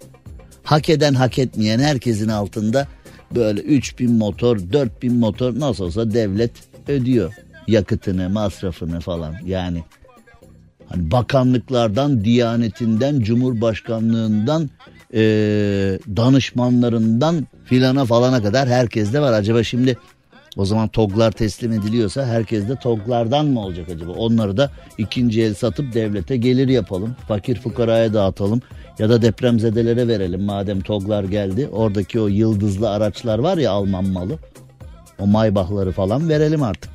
[0.63, 2.89] Hak eden hak etmeyen herkesin altında
[3.35, 6.53] böyle 3000 motor 4000 motor nasıl olsa devlet
[6.89, 7.33] ödüyor
[7.69, 9.35] yakıtını, masrafını falan.
[9.45, 9.85] Yani
[10.89, 14.71] hani bakanlıklardan, diyanetinden, cumhurbaşkanlığından,
[15.15, 15.21] e,
[16.17, 19.33] danışmanlarından filana falana kadar herkeste var.
[19.33, 19.97] Acaba şimdi
[20.57, 24.13] o zaman TOG'lar teslim ediliyorsa herkes de TOG'lardan mı olacak acaba?
[24.13, 27.17] Onları da ikinci el satıp devlete gelir yapalım.
[27.29, 28.63] Fakir fukaraya dağıtalım
[28.99, 30.43] ya da depremzedelere verelim.
[30.43, 34.39] Madem TOG'lar geldi oradaki o yıldızlı araçlar var ya Alman malı.
[35.19, 36.91] O maybahları falan verelim artık.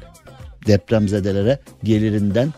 [0.67, 2.53] Depremzedelere gelirinden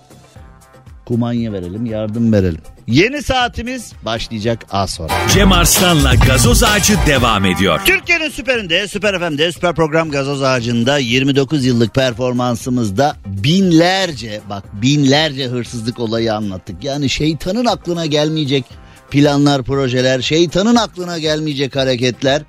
[1.06, 2.62] kumanya verelim, yardım verelim.
[2.88, 5.14] Yeni saatimiz başlayacak az sonra.
[5.34, 7.82] Cem Arslan'la gazoz ağacı devam ediyor.
[7.86, 16.00] Türkiye'nin süperinde, süper FM'de, süper program gazoz ağacında 29 yıllık performansımızda binlerce, bak binlerce hırsızlık
[16.00, 16.84] olayı anlattık.
[16.84, 18.66] Yani şeytanın aklına gelmeyecek
[19.12, 22.42] planlar, projeler, şeytanın aklına gelmeyecek hareketler.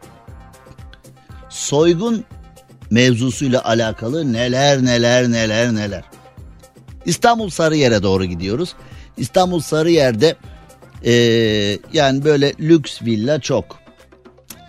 [1.48, 2.24] Soygun
[2.94, 6.04] mevzusuyla alakalı neler neler neler neler.
[7.06, 8.74] İstanbul Sarıyer'e doğru gidiyoruz.
[9.16, 10.36] İstanbul Sarıyer'de
[11.04, 13.78] ee, yani böyle lüks villa çok.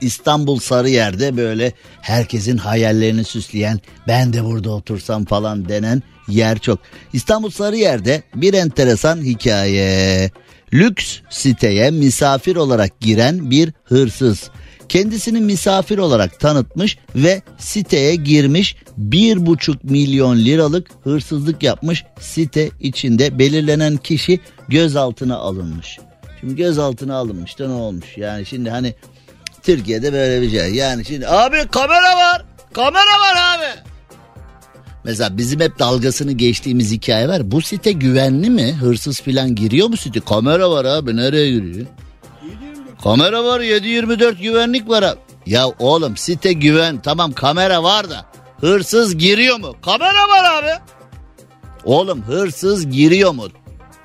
[0.01, 6.79] İstanbul Sarıyer'de böyle herkesin hayallerini süsleyen ben de burada otursam falan denen yer çok.
[7.13, 10.31] İstanbul Sarıyer'de bir enteresan hikaye.
[10.73, 14.49] Lüks siteye misafir olarak giren bir hırsız
[14.89, 23.39] kendisini misafir olarak tanıtmış ve siteye girmiş bir buçuk milyon liralık hırsızlık yapmış site içinde
[23.39, 25.99] belirlenen kişi gözaltına alınmış.
[26.39, 28.95] Şimdi gözaltına alınmış da ne olmuş yani şimdi hani
[29.63, 33.95] Türkiye'de böyle bir şey yani şimdi abi kamera var kamera var abi.
[35.03, 37.51] Mesela bizim hep dalgasını geçtiğimiz hikaye var.
[37.51, 38.73] Bu site güvenli mi?
[38.73, 40.19] Hırsız falan giriyor mu site?
[40.19, 41.85] Kamera var abi nereye giriyor?
[43.05, 45.19] Kamera var 7-24 güvenlik var abi.
[45.45, 48.25] Ya oğlum site güven tamam kamera var da
[48.59, 49.75] hırsız giriyor mu?
[49.81, 50.81] Kamera var abi.
[51.83, 53.47] Oğlum hırsız giriyor mu?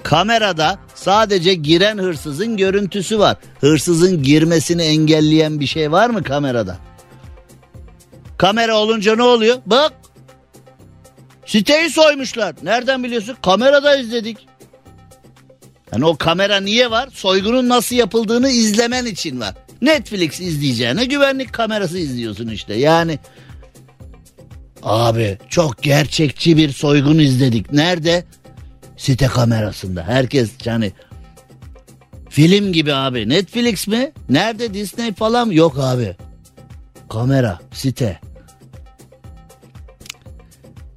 [0.03, 3.37] Kamerada sadece giren hırsızın görüntüsü var.
[3.61, 6.77] Hırsızın girmesini engelleyen bir şey var mı kamerada?
[8.39, 9.57] Kamera olunca ne oluyor?
[9.67, 9.93] Bak.
[11.47, 12.55] Siteyi soymuşlar.
[12.63, 13.37] Nereden biliyorsun?
[13.43, 14.50] Kamerada izledik.
[15.93, 17.09] Yani o kamera niye var?
[17.13, 19.55] Soygunun nasıl yapıldığını izlemen için var.
[19.83, 22.75] Netflix izleyeceğine güvenlik kamerası izliyorsun işte.
[22.75, 23.19] Yani
[24.83, 27.73] abi çok gerçekçi bir soygun izledik.
[27.73, 28.25] Nerede?
[28.97, 30.05] Site kamerasında.
[30.05, 30.93] Herkes yani
[32.29, 33.29] film gibi abi.
[33.29, 34.13] Netflix mi?
[34.29, 36.17] Nerede Disney falan yok abi.
[37.09, 38.21] Kamera, site.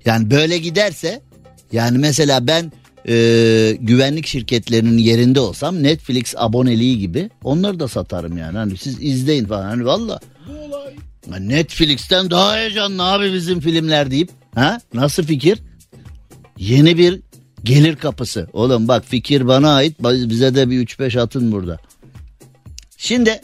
[0.06, 1.22] Yani böyle giderse
[1.72, 2.72] yani mesela ben
[3.08, 8.58] e, güvenlik şirketlerinin yerinde olsam Netflix aboneliği gibi onları da satarım yani.
[8.58, 9.64] Hani siz izleyin falan.
[9.64, 10.20] Hani valla.
[11.40, 14.30] Netflix'ten daha heyecanlı abi bizim filmler deyip.
[14.56, 14.82] Ha?
[14.94, 15.60] Nasıl fikir?
[16.58, 17.20] Yeni bir
[17.64, 18.48] gelir kapısı.
[18.54, 20.00] Oğlum bak fikir bana ait.
[20.04, 21.80] Bize de bir 3-5 atın burada.
[22.98, 23.42] Şimdi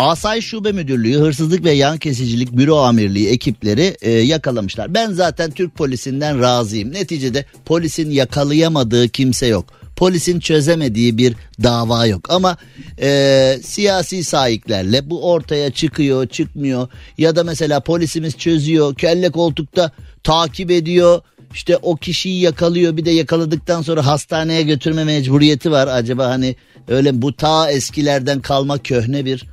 [0.00, 4.94] Asay Şube Müdürlüğü Hırsızlık ve Yan Kesicilik Büro Amirliği ekipleri e, yakalamışlar.
[4.94, 6.92] Ben zaten Türk polisinden razıyım.
[6.92, 9.64] Neticede polisin yakalayamadığı kimse yok.
[9.96, 12.56] Polisin çözemediği bir dava yok ama
[13.02, 19.90] e, siyasi sahiplerle bu ortaya çıkıyor çıkmıyor ya da mesela polisimiz çözüyor kelle koltukta
[20.24, 21.20] takip ediyor
[21.54, 26.56] işte o kişiyi yakalıyor bir de yakaladıktan sonra hastaneye götürme mecburiyeti var acaba hani
[26.88, 29.46] öyle bu ta eskilerden kalma köhne bir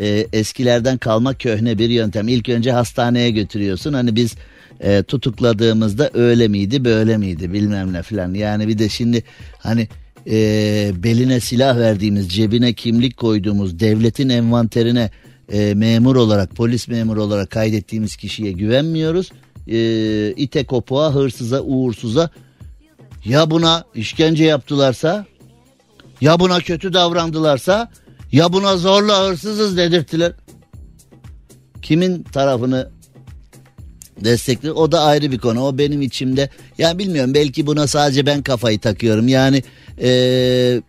[0.00, 2.28] e, eskilerden kalma köhne bir yöntem.
[2.28, 3.92] İlk önce hastaneye götürüyorsun.
[3.92, 4.34] Hani biz
[4.80, 8.34] e, tutukladığımızda öyle miydi böyle miydi bilmem ne filan.
[8.34, 9.22] Yani bir de şimdi
[9.58, 9.88] hani
[10.26, 15.10] e, beline silah verdiğimiz cebine kimlik koyduğumuz devletin envanterine
[15.52, 19.30] e, memur olarak polis memuru olarak kaydettiğimiz kişiye güvenmiyoruz.
[19.68, 19.78] E,
[20.36, 22.30] ite kopuğa hırsıza uğursuza
[23.24, 25.26] ya buna işkence yaptılarsa
[26.20, 27.90] ya buna kötü davrandılarsa
[28.32, 30.32] ya buna zorla hırsızız dedirttiler.
[31.82, 32.90] Kimin tarafını
[34.24, 35.66] destekli o da ayrı bir konu.
[35.66, 36.50] O benim içimde.
[36.78, 39.28] Ya bilmiyorum belki buna sadece ben kafayı takıyorum.
[39.28, 39.62] Yani
[40.02, 40.82] ee,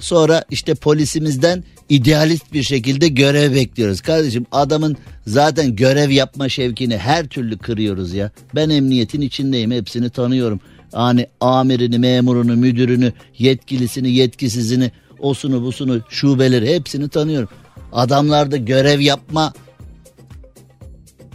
[0.00, 4.00] sonra işte polisimizden idealist bir şekilde görev bekliyoruz.
[4.00, 8.30] Kardeşim adamın zaten görev yapma şevkini her türlü kırıyoruz ya.
[8.54, 10.60] Ben emniyetin içindeyim hepsini tanıyorum.
[10.94, 17.48] Yani amirini, memurunu, müdürünü, yetkilisini, yetkisizini osunu busunu şubeleri hepsini tanıyorum.
[17.92, 19.52] Adamlarda görev yapma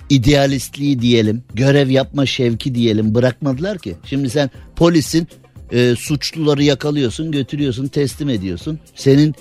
[0.10, 3.95] idealistliği diyelim görev yapma şevki diyelim bırakmadılar ki.
[4.06, 5.28] Şimdi sen polisin
[5.71, 8.80] e, suçluları yakalıyorsun götürüyorsun teslim ediyorsun.
[8.95, 9.36] Senin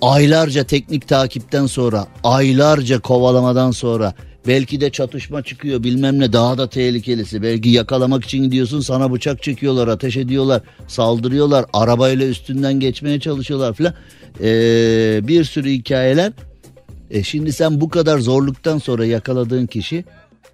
[0.00, 4.14] aylarca teknik takipten sonra aylarca kovalamadan sonra
[4.46, 7.42] Belki de çatışma çıkıyor bilmem ne daha da tehlikelisi.
[7.42, 13.94] Belki yakalamak için gidiyorsun sana bıçak çekiyorlar ateş ediyorlar saldırıyorlar arabayla üstünden geçmeye çalışıyorlar filan.
[14.40, 16.32] Ee, bir sürü hikayeler.
[17.10, 20.04] E şimdi sen bu kadar zorluktan sonra yakaladığın kişi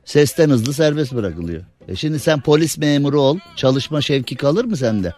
[0.04, 1.62] sesten hızlı serbest bırakılıyor.
[1.88, 5.12] E şimdi sen polis memuru ol çalışma şevki kalır mı sende?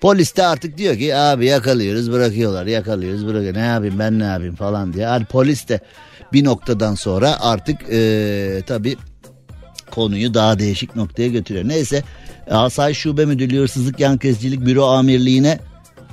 [0.00, 3.54] Polis de artık diyor ki abi yakalıyoruz bırakıyorlar yakalıyoruz bırakıyor.
[3.54, 5.04] Ne yapayım ben ne yapayım falan diye.
[5.04, 5.80] Yani polis de
[6.34, 8.96] bir noktadan sonra artık e, tabii
[9.90, 11.68] konuyu daha değişik noktaya götürüyor.
[11.68, 12.02] Neyse
[12.50, 15.58] Asay Şube Müdürlüğü Hırsızlık Yan Kesicilik Büro Amirliği'ne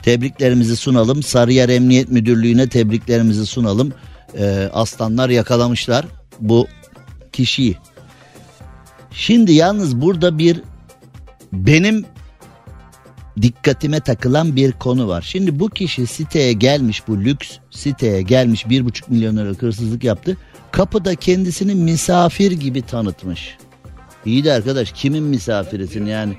[0.03, 1.23] tebriklerimizi sunalım.
[1.23, 3.93] Sarıyer Emniyet Müdürlüğü'ne tebriklerimizi sunalım.
[4.38, 6.05] E, aslanlar yakalamışlar
[6.39, 6.67] bu
[7.31, 7.77] kişiyi.
[9.12, 10.62] Şimdi yalnız burada bir
[11.53, 12.05] benim
[13.41, 15.21] dikkatime takılan bir konu var.
[15.21, 20.37] Şimdi bu kişi siteye gelmiş bu lüks siteye gelmiş bir buçuk milyon liralık hırsızlık yaptı.
[20.71, 23.57] Kapıda kendisini misafir gibi tanıtmış.
[24.25, 26.33] İyi de arkadaş kimin misafirisin yani?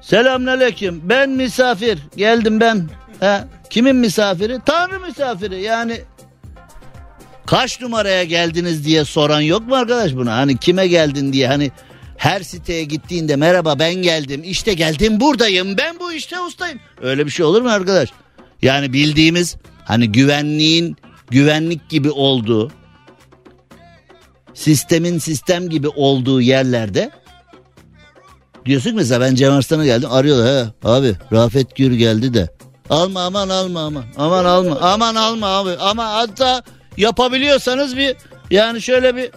[0.00, 2.88] Selamünaleyküm ben misafir geldim ben.
[3.20, 4.58] Ha, kimin misafiri?
[4.66, 6.00] Tanrı misafiri yani
[7.46, 10.36] Kaç numaraya geldiniz diye soran yok mu arkadaş buna?
[10.36, 11.70] Hani kime geldin diye hani
[12.16, 16.80] her siteye gittiğinde merhaba ben geldim işte geldim buradayım ben bu işte ustayım.
[17.02, 18.08] Öyle bir şey olur mu arkadaş?
[18.62, 20.96] Yani bildiğimiz hani güvenliğin
[21.30, 22.72] güvenlik gibi olduğu
[24.54, 27.10] sistemin sistem gibi olduğu yerlerde
[28.66, 32.48] diyorsun ki mesela ben Cem Arslan'a geldim arıyorlar he abi Rafet Gür geldi de
[32.90, 36.62] alma aman alma aman aman alma aman alma abi ama hatta
[36.96, 38.16] yapabiliyorsanız bir
[38.50, 39.30] yani şöyle bir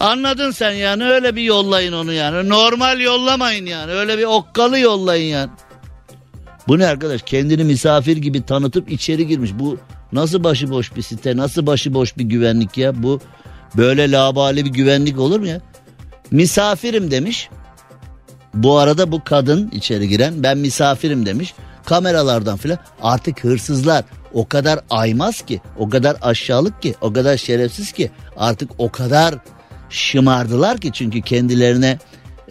[0.00, 2.48] anladın sen yani öyle bir yollayın onu yani.
[2.48, 5.50] Normal yollamayın yani öyle bir okkalı yollayın yani.
[6.68, 7.22] Bu ne arkadaş?
[7.22, 9.50] Kendini misafir gibi tanıtıp içeri girmiş.
[9.54, 9.78] Bu
[10.12, 13.02] nasıl başıboş bir site nasıl başıboş bir güvenlik ya?
[13.02, 13.20] Bu
[13.76, 15.60] böyle labali bir güvenlik olur mu ya?
[16.30, 17.48] Misafirim demiş.
[18.54, 21.54] Bu arada bu kadın içeri giren ben misafirim demiş.
[21.84, 22.78] Kameralardan filan.
[23.02, 28.70] Artık hırsızlar o kadar aymaz ki o kadar aşağılık ki o kadar şerefsiz ki artık
[28.78, 29.34] o kadar
[29.90, 31.98] şımardılar ki çünkü kendilerine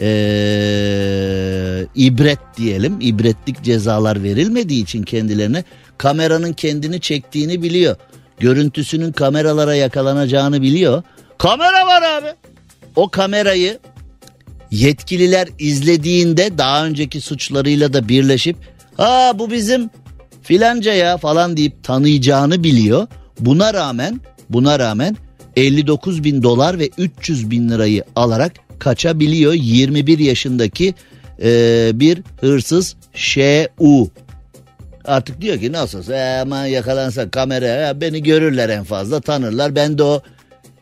[0.02, 5.64] ee, ibret diyelim ibretlik cezalar verilmediği için kendilerine
[5.98, 7.96] kameranın kendini çektiğini biliyor.
[8.40, 11.04] Görüntüsünün kameralara yakalanacağını biliyor.
[11.38, 12.28] Kamera var abi.
[12.96, 13.80] O kamerayı
[14.72, 18.58] yetkililer izlediğinde daha önceki suçlarıyla da birleşip
[18.98, 19.90] ha bu bizim
[20.44, 23.08] filanca ya falan deyip tanıyacağını biliyor.
[23.40, 25.18] Buna rağmen buna rağmen
[25.60, 30.94] 59 bin dolar ve 300 bin lirayı alarak kaçabiliyor 21 yaşındaki
[31.44, 34.10] e, bir hırsız Ş.U.
[35.06, 39.76] Artık diyor ki nasılsa e, aman yakalansa kameraya beni görürler en fazla tanırlar.
[39.76, 40.22] Ben de o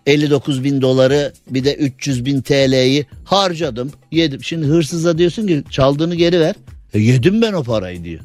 [0.06, 4.44] 59 bin doları bir de 300 bin TL'yi harcadım yedim.
[4.44, 6.56] Şimdi hırsıza diyorsun ki çaldığını geri ver.
[6.94, 8.22] E, yedim ben o parayı diyor.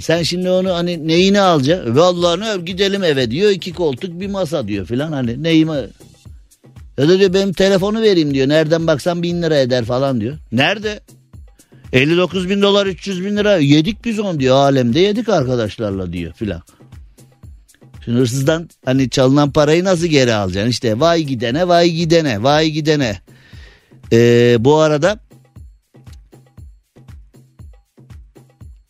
[0.00, 1.96] Sen şimdi onu hani neyini alacaksın?
[1.96, 5.86] Vallahi ne gidelim eve diyor iki koltuk bir masa diyor filan hani neyime.
[6.98, 8.48] Ya da diyor benim telefonu vereyim diyor.
[8.48, 10.36] Nereden baksan bin lira eder falan diyor.
[10.52, 11.00] Nerede?
[11.92, 14.56] 59 bin dolar 300 bin lira yedik biz onu diyor.
[14.56, 16.62] Alemde yedik arkadaşlarla diyor filan.
[18.04, 20.70] Şimdi hırsızdan hani çalınan parayı nasıl geri alacaksın?
[20.70, 23.18] İşte vay gidene vay gidene vay gidene.
[24.12, 25.18] Ee, bu arada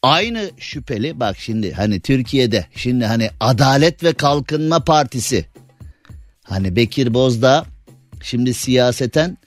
[0.02, 5.46] aynı şüpheli bak şimdi hani Türkiye'de şimdi hani Adalet ve Kalkınma Partisi.
[6.42, 7.66] Hani Bekir Bozdağ
[8.22, 9.38] şimdi siyaseten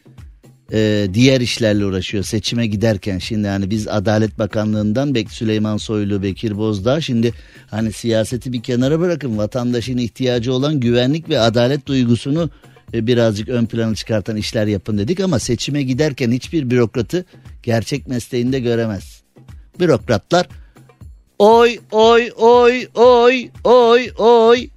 [0.73, 3.17] e, diğer işlerle uğraşıyor seçime giderken.
[3.17, 7.33] Şimdi hani biz Adalet Bakanlığı'ndan Bek Süleyman Soylu Bekir Bozdağ şimdi
[7.69, 9.37] hani siyaseti bir kenara bırakın.
[9.37, 12.49] Vatandaşın ihtiyacı olan güvenlik ve adalet duygusunu
[12.93, 15.19] e, birazcık ön plana çıkartan işler yapın dedik.
[15.19, 17.25] Ama seçime giderken hiçbir bürokratı
[17.63, 19.20] gerçek mesleğinde göremez.
[19.79, 20.47] Bürokratlar
[21.39, 24.69] oy oy oy oy oy oy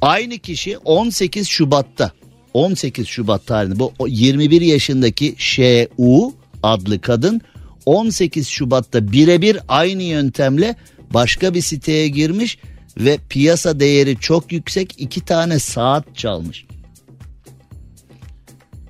[0.00, 2.12] aynı kişi 18 Şubat'ta
[2.54, 6.32] 18 Şubat tarihinde bu 21 yaşındaki Ş.U.
[6.62, 7.40] adlı kadın
[7.86, 10.76] 18 Şubat'ta birebir aynı yöntemle
[11.14, 12.58] başka bir siteye girmiş
[12.98, 16.66] ve piyasa değeri çok yüksek iki tane saat çalmış.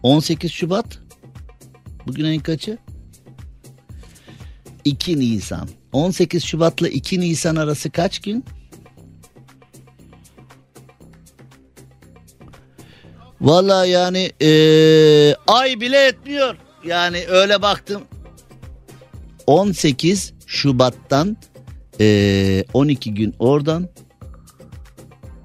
[0.03, 0.99] 18 Şubat
[2.07, 2.79] bugün ayın kaçı?
[4.87, 5.69] 2 Nisan.
[5.93, 8.45] 18 Şubat'la 2 Nisan arası kaç gün?
[13.41, 16.57] Valla yani ee, ay bile etmiyor.
[16.85, 18.03] Yani öyle baktım.
[19.47, 21.37] 18 Şubat'tan
[22.01, 23.89] ee, 12 gün oradan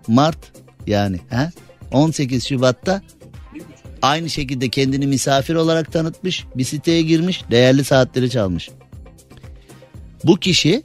[0.08, 0.52] Mart
[0.88, 1.50] yani he?
[1.92, 3.02] 18 Şubat'ta
[4.02, 8.70] aynı şekilde kendini misafir olarak tanıtmış bir siteye girmiş değerli saatleri çalmış.
[10.24, 10.84] Bu kişi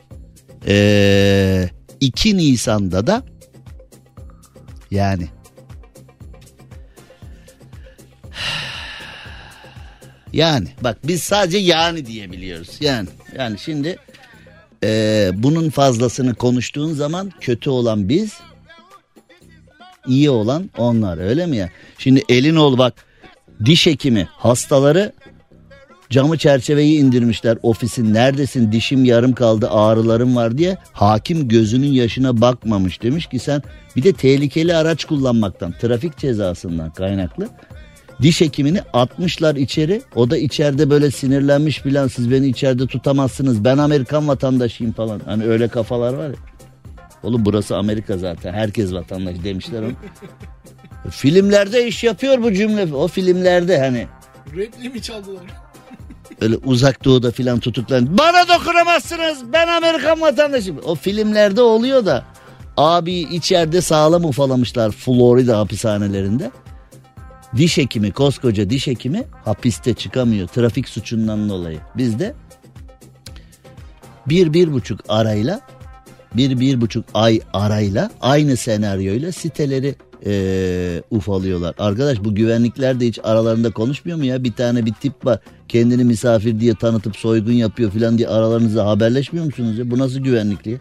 [0.66, 1.68] ee,
[2.00, 3.22] 2 Nisan'da da
[4.90, 5.28] yani
[10.32, 12.76] Yani bak biz sadece yani diyebiliyoruz.
[12.80, 13.96] Yani yani şimdi
[14.84, 18.32] e, bunun fazlasını konuştuğun zaman kötü olan biz,
[20.06, 21.70] iyi olan onlar öyle mi ya?
[21.98, 22.94] Şimdi elin ol bak
[23.64, 25.12] diş hekimi hastaları
[26.10, 33.02] camı çerçeveyi indirmişler ofisin neredesin dişim yarım kaldı ağrılarım var diye hakim gözünün yaşına bakmamış
[33.02, 33.62] demiş ki sen
[33.96, 37.48] bir de tehlikeli araç kullanmaktan trafik cezasından kaynaklı
[38.22, 40.02] diş hekimini atmışlar içeri.
[40.14, 43.64] O da içeride böyle sinirlenmiş filan siz beni içeride tutamazsınız.
[43.64, 45.20] Ben Amerikan vatandaşıyım falan.
[45.24, 46.36] Hani öyle kafalar var ya.
[47.22, 48.52] Oğlum burası Amerika zaten.
[48.52, 49.92] Herkes vatandaş demişler onu.
[51.10, 52.94] filmlerde iş yapıyor bu cümle.
[52.94, 54.06] O filmlerde hani.
[54.56, 55.65] Repliğimi çaldılar.
[56.40, 58.18] Öyle uzak doğuda filan tutuklan.
[58.18, 59.52] Bana dokunamazsınız.
[59.52, 60.80] Ben Amerikan vatandaşıyım.
[60.84, 62.24] O filmlerde oluyor da.
[62.76, 66.50] Abi içeride sağlam ufalamışlar Florida hapishanelerinde.
[67.56, 71.78] Diş hekimi koskoca diş hekimi hapiste çıkamıyor trafik suçundan dolayı.
[71.96, 72.34] Bizde
[74.26, 75.60] bir bir buçuk arayla
[76.34, 79.94] bir bir buçuk ay arayla aynı senaryoyla siteleri
[80.26, 81.74] e, ufalıyorlar.
[81.78, 84.44] Arkadaş bu güvenlikler de hiç aralarında konuşmuyor mu ya?
[84.44, 85.38] Bir tane bir tip var
[85.68, 89.90] kendini misafir diye tanıtıp soygun yapıyor filan diye aralarınızda haberleşmiyor musunuz ya?
[89.90, 90.80] Bu nasıl güvenlikli?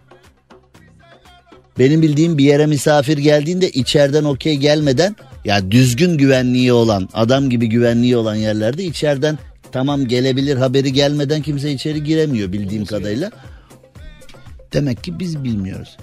[1.79, 5.15] Benim bildiğim bir yere misafir geldiğinde içeriden okey gelmeden
[5.45, 9.39] ya düzgün güvenliği olan adam gibi güvenliği olan yerlerde içeriden
[9.71, 13.31] tamam gelebilir haberi gelmeden kimse içeri giremiyor bildiğim kadarıyla.
[14.73, 15.97] Demek ki biz bilmiyoruz.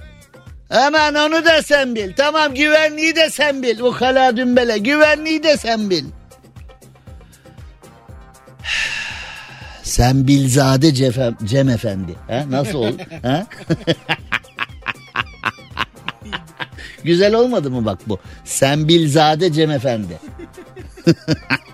[0.73, 2.13] Hemen onu da sen bil.
[2.17, 3.81] Tamam güvenliği de sen bil.
[3.81, 6.05] Ukala dümbele güvenliği de sen bil.
[9.83, 12.15] Sen Bilzade Cem, Cem Efendi.
[12.29, 12.45] Ha?
[12.51, 13.03] Nasıl oldu?
[13.23, 13.47] ha?
[17.05, 18.19] Güzel olmadı mı bak bu?
[18.45, 20.19] Sen Bilzade Cem Efendi.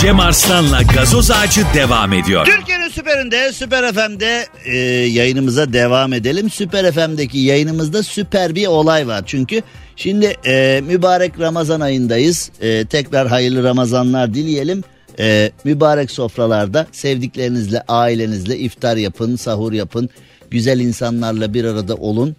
[0.00, 2.46] Cem Arslan'la gazoz ağacı devam ediyor.
[2.46, 4.76] Türkiye'nin süperinde, Süper FM'de e,
[5.06, 6.50] yayınımıza devam edelim.
[6.50, 9.22] Süper FM'deki yayınımızda süper bir olay var.
[9.26, 9.62] Çünkü
[9.96, 12.50] şimdi e, mübarek Ramazan ayındayız.
[12.60, 14.84] E, tekrar hayırlı Ramazanlar dileyelim.
[15.18, 20.10] E, mübarek sofralarda sevdiklerinizle, ailenizle iftar yapın, sahur yapın.
[20.50, 22.36] Güzel insanlarla bir arada olun.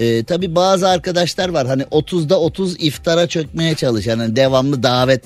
[0.00, 5.24] E, tabii bazı arkadaşlar var hani 30'da 30 iftara çökmeye çalışan hani devamlı davet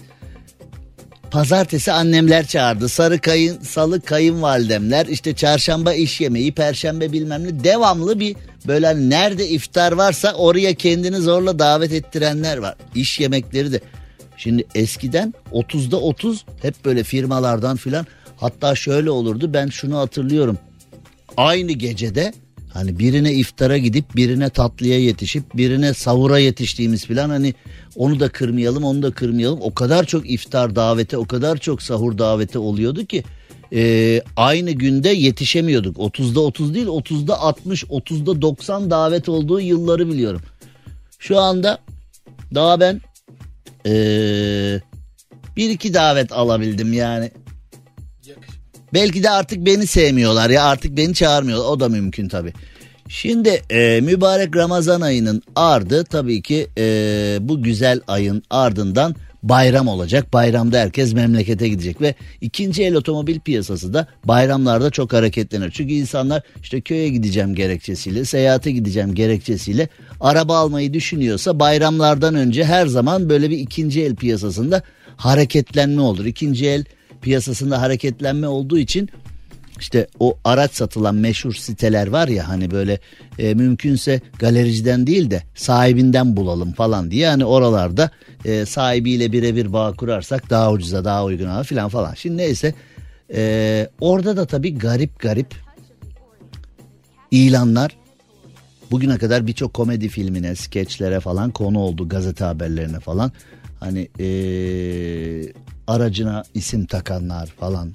[1.33, 2.89] Pazartesi annemler çağırdı.
[2.89, 5.07] Sarı kayın, salı kayınvalidemler.
[5.07, 7.64] işte çarşamba iş yemeği, perşembe bilmem ne.
[7.64, 12.74] Devamlı bir böyle hani nerede iftar varsa oraya kendini zorla davet ettirenler var.
[12.95, 13.80] İş yemekleri de.
[14.37, 18.07] Şimdi eskiden 30'da 30 hep böyle firmalardan filan.
[18.37, 20.59] Hatta şöyle olurdu ben şunu hatırlıyorum.
[21.37, 22.33] Aynı gecede
[22.73, 27.55] Hani birine iftara gidip birine tatlıya yetişip birine savura yetiştiğimiz falan hani
[27.97, 29.59] onu da kırmayalım onu da kırmayalım.
[29.62, 33.25] O kadar çok iftar davete o kadar çok sahur davete oluyordu ki
[33.73, 35.97] e, aynı günde yetişemiyorduk.
[35.97, 40.41] 30'da 30 değil 30'da 60 30'da 90 davet olduğu yılları biliyorum.
[41.18, 41.79] Şu anda
[42.55, 43.01] daha ben
[43.87, 43.93] e,
[45.57, 47.31] bir iki davet alabildim yani.
[48.95, 52.53] Belki de artık beni sevmiyorlar ya artık beni çağırmıyorlar o da mümkün tabii.
[53.09, 60.32] Şimdi e, mübarek Ramazan ayının ardı tabii ki e, bu güzel ayın ardından bayram olacak.
[60.32, 65.70] Bayramda herkes memlekete gidecek ve ikinci el otomobil piyasası da bayramlarda çok hareketlenir.
[65.70, 69.88] Çünkü insanlar işte köye gideceğim gerekçesiyle, seyahate gideceğim gerekçesiyle
[70.20, 74.82] araba almayı düşünüyorsa bayramlardan önce her zaman böyle bir ikinci el piyasasında
[75.16, 76.24] hareketlenme olur.
[76.24, 76.84] İkinci el
[77.23, 79.09] piyasasında hareketlenme olduğu için
[79.79, 82.99] işte o araç satılan meşhur siteler var ya hani böyle
[83.39, 88.11] e, mümkünse galericiden değil de sahibinden bulalım falan diye hani oralarda
[88.45, 92.14] e, sahibiyle birebir bağ kurarsak daha ucuza daha uyguna falan falan.
[92.14, 92.75] Şimdi neyse
[93.35, 95.55] e, orada da tabii garip garip
[97.31, 98.01] ilanlar
[98.93, 103.32] bugüne kadar birçok komedi filmine, skeçlere falan konu oldu gazete haberlerine falan.
[103.80, 104.26] Hani e,
[105.86, 107.95] aracına isim takanlar falan.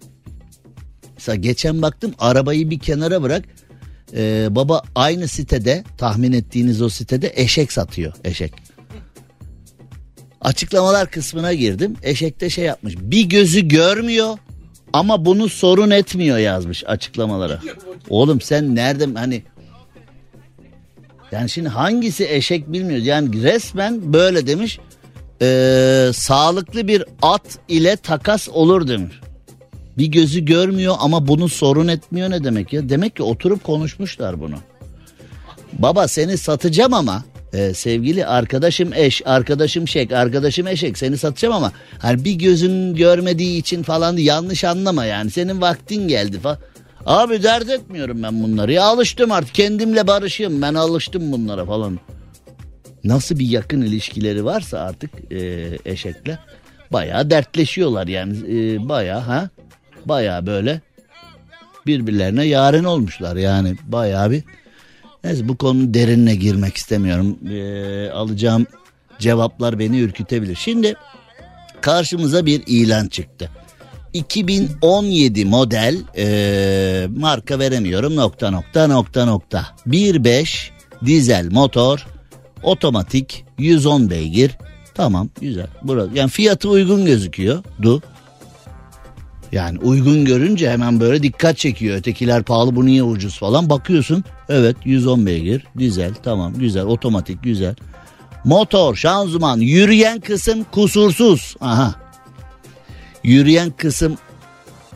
[1.15, 3.45] Mesela geçen baktım arabayı bir kenara bırak.
[4.13, 8.53] Ee, baba aynı sitede tahmin ettiğiniz o sitede eşek satıyor eşek.
[10.41, 11.95] Açıklamalar kısmına girdim.
[12.03, 12.95] Eşekte şey yapmış.
[12.97, 14.37] Bir gözü görmüyor
[14.93, 17.61] ama bunu sorun etmiyor yazmış açıklamalara.
[18.09, 19.43] Oğlum sen nereden hani
[21.31, 23.05] yani şimdi hangisi eşek bilmiyoruz.
[23.05, 24.79] Yani resmen böyle demiş
[25.41, 29.15] e, sağlıklı bir at ile takas olur demiş.
[29.97, 32.89] Bir gözü görmüyor ama bunu sorun etmiyor ne demek ya?
[32.89, 34.55] Demek ki oturup konuşmuşlar bunu.
[35.73, 37.23] Baba seni satacağım ama
[37.53, 43.59] e, sevgili arkadaşım eş, arkadaşım şek, arkadaşım eşek seni satacağım ama hani bir gözün görmediği
[43.59, 46.57] için falan yanlış anlama yani senin vaktin geldi falan.
[47.07, 48.73] Abi dert etmiyorum ben bunları.
[48.73, 49.55] Ya alıştım artık.
[49.55, 51.99] Kendimle barışıyorum ben alıştım bunlara falan.
[53.03, 56.39] Nasıl bir yakın ilişkileri varsa artık e, eşekle
[56.91, 58.37] bayağı dertleşiyorlar yani.
[58.37, 59.49] E, bayağı ha?
[60.05, 60.81] Bayağı böyle
[61.85, 63.75] birbirlerine yaren olmuşlar yani.
[63.83, 64.43] Bayağı bir
[65.23, 67.39] neyse bu konunun derinine girmek istemiyorum.
[67.49, 68.67] E, alacağım
[69.19, 70.55] cevaplar beni ürkütebilir.
[70.55, 70.95] Şimdi
[71.81, 73.49] karşımıza bir ilan çıktı
[74.13, 80.69] 2017 model e, marka veremiyorum nokta nokta nokta nokta 1.5
[81.05, 82.07] dizel motor
[82.63, 84.57] Otomatik 110 beygir.
[84.93, 85.67] Tamam güzel.
[85.83, 86.09] Burası.
[86.15, 87.63] Yani fiyatı uygun gözüküyor.
[87.81, 88.01] Du.
[89.51, 91.97] Yani uygun görünce hemen böyle dikkat çekiyor.
[91.97, 93.69] Ötekiler pahalı bu niye ucuz falan.
[93.69, 97.75] Bakıyorsun evet 110 beygir dizel tamam güzel otomatik güzel.
[98.43, 101.55] Motor, şanzıman, yürüyen kısım kusursuz.
[101.61, 101.95] Aha.
[103.27, 104.17] Yürüyen kısım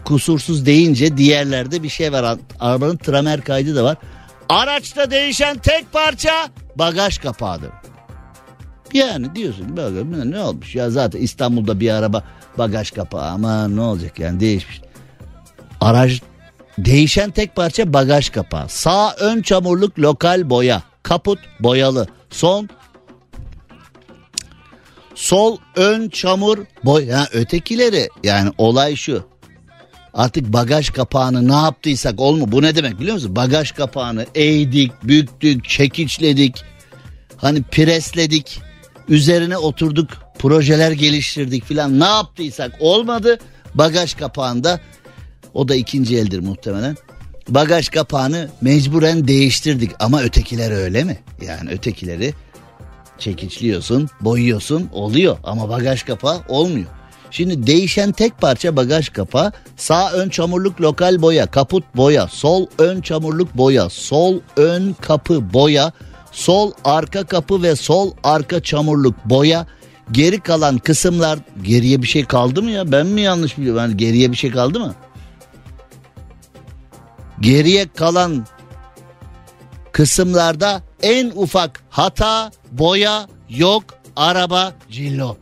[0.03, 2.37] kusursuz deyince diğerlerde bir şey var.
[2.59, 3.97] Arabanın tramer kaydı da var.
[4.49, 7.69] Araçta değişen tek parça bagaj kapağıdır.
[8.93, 12.23] Yani diyorsun bagaj ne olmuş ya zaten İstanbul'da bir araba
[12.57, 14.81] bagaj kapağı ama ne olacak yani değişmiş.
[15.81, 16.21] Araç
[16.77, 18.69] değişen tek parça bagaj kapağı.
[18.69, 20.81] Sağ ön çamurluk lokal boya.
[21.03, 22.07] Kaput boyalı.
[22.29, 22.69] Son
[25.21, 28.09] sol ön çamur boy ha, ötekileri.
[28.23, 29.23] Yani olay şu.
[30.13, 33.35] Artık bagaj kapağını ne yaptıysak olmu bu ne demek biliyor musun?
[33.35, 36.63] Bagaj kapağını eğdik büktük çekiçledik
[37.37, 38.59] hani presledik
[39.09, 40.09] üzerine oturduk
[40.39, 41.99] projeler geliştirdik filan.
[41.99, 43.39] Ne yaptıysak olmadı
[43.75, 44.79] bagaj kapağında
[45.53, 46.97] o da ikinci eldir muhtemelen.
[47.49, 51.19] Bagaj kapağını mecburen değiştirdik ama ötekiler öyle mi?
[51.41, 52.33] Yani ötekileri
[53.21, 56.87] çekiçliyorsun, boyuyorsun oluyor ama bagaj kapağı olmuyor.
[57.31, 63.01] Şimdi değişen tek parça bagaj kapağı sağ ön çamurluk lokal boya, kaput boya, sol ön
[63.01, 65.91] çamurluk boya, sol ön kapı boya,
[66.31, 69.67] sol arka kapı ve sol arka çamurluk boya.
[70.11, 72.91] Geri kalan kısımlar geriye bir şey kaldı mı ya?
[72.91, 73.81] Ben mi yanlış biliyorum?
[73.81, 74.95] Yani geriye bir şey kaldı mı?
[77.39, 78.45] Geriye kalan
[79.91, 83.83] kısımlarda en ufak hata, boya yok,
[84.15, 85.37] araba cillop.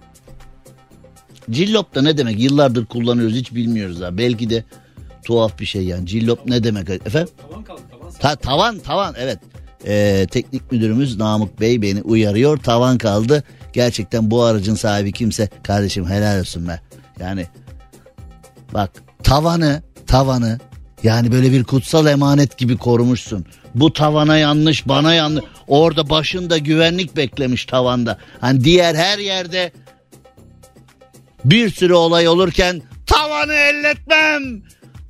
[1.49, 2.39] Cillop da ne demek?
[2.39, 4.17] Yıllardır kullanıyoruz hiç bilmiyoruz ha.
[4.17, 4.63] Belki de
[5.23, 6.07] tuhaf bir şey yani.
[6.07, 6.89] Cillop ne demek?
[6.89, 7.33] Efendim?
[7.49, 7.81] Tavan kaldı.
[7.91, 9.39] Tavan, ta, tavan, tavan evet.
[9.85, 12.57] Ee, teknik müdürümüz Namık Bey beni uyarıyor.
[12.57, 13.43] Tavan kaldı.
[13.73, 16.81] Gerçekten bu aracın sahibi kimse kardeşim helal olsun be.
[17.19, 17.45] Yani
[18.73, 18.91] bak
[19.23, 20.59] tavanı tavanı
[21.03, 23.45] yani böyle bir kutsal emanet gibi korumuşsun.
[23.75, 25.45] Bu tavana yanlış bana yanlış.
[25.67, 28.17] Orada başında güvenlik beklemiş tavanda.
[28.41, 29.71] Hani diğer her yerde
[31.45, 34.61] bir sürü olay olurken tavanı elletmem.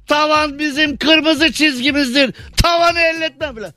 [0.08, 2.34] Tavan bizim kırmızı çizgimizdir.
[2.58, 3.74] Tavanı elletmem bile.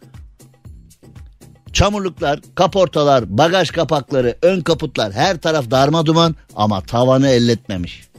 [1.72, 8.11] Çamurluklar, kaportalar, bagaj kapakları, ön kaputlar her taraf darma duman ama tavanı elletmemiş.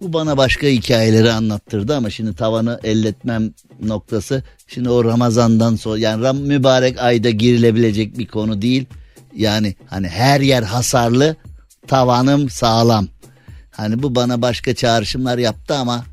[0.00, 6.22] Bu bana başka hikayeleri anlattırdı ama şimdi tavanı elletmem noktası şimdi o Ramazan'dan sonra yani
[6.22, 8.86] Ram mübarek ayda girilebilecek bir konu değil.
[9.36, 11.36] Yani hani her yer hasarlı
[11.86, 13.08] tavanım sağlam.
[13.70, 16.04] Hani bu bana başka çağrışımlar yaptı ama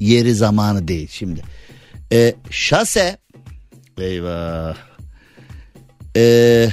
[0.00, 1.42] yeri zamanı değil şimdi.
[2.12, 3.18] Ee, şase
[3.98, 4.76] eyvah.
[6.16, 6.68] Ee,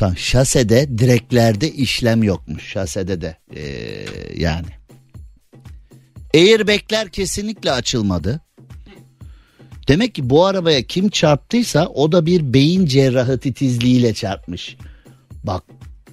[0.00, 4.06] Tamam şasede direklerde işlem yokmuş şasede de ee,
[4.36, 4.66] yani
[6.34, 8.40] Airbag'ler kesinlikle açılmadı.
[9.88, 14.76] Demek ki bu arabaya kim çarptıysa o da bir beyin cerrahı titizliğiyle çarpmış.
[15.44, 15.62] Bak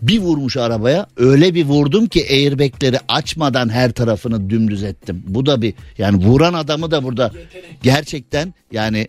[0.02, 5.24] bir vurmuş arabaya öyle bir vurdum ki airbagleri açmadan her tarafını dümdüz ettim.
[5.28, 7.32] Bu da bir yani vuran adamı da burada
[7.84, 9.08] gerçekten yani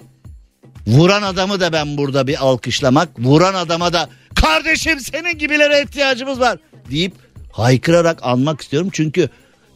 [0.86, 6.58] vuran adamı da ben burada bir alkışlamak vuran adama da kardeşim senin gibilere ihtiyacımız var
[6.90, 7.12] deyip
[7.52, 8.88] haykırarak anmak istiyorum.
[8.92, 9.28] Çünkü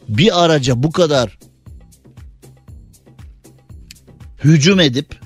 [0.09, 1.39] bir araca bu kadar
[4.45, 5.21] hücum edip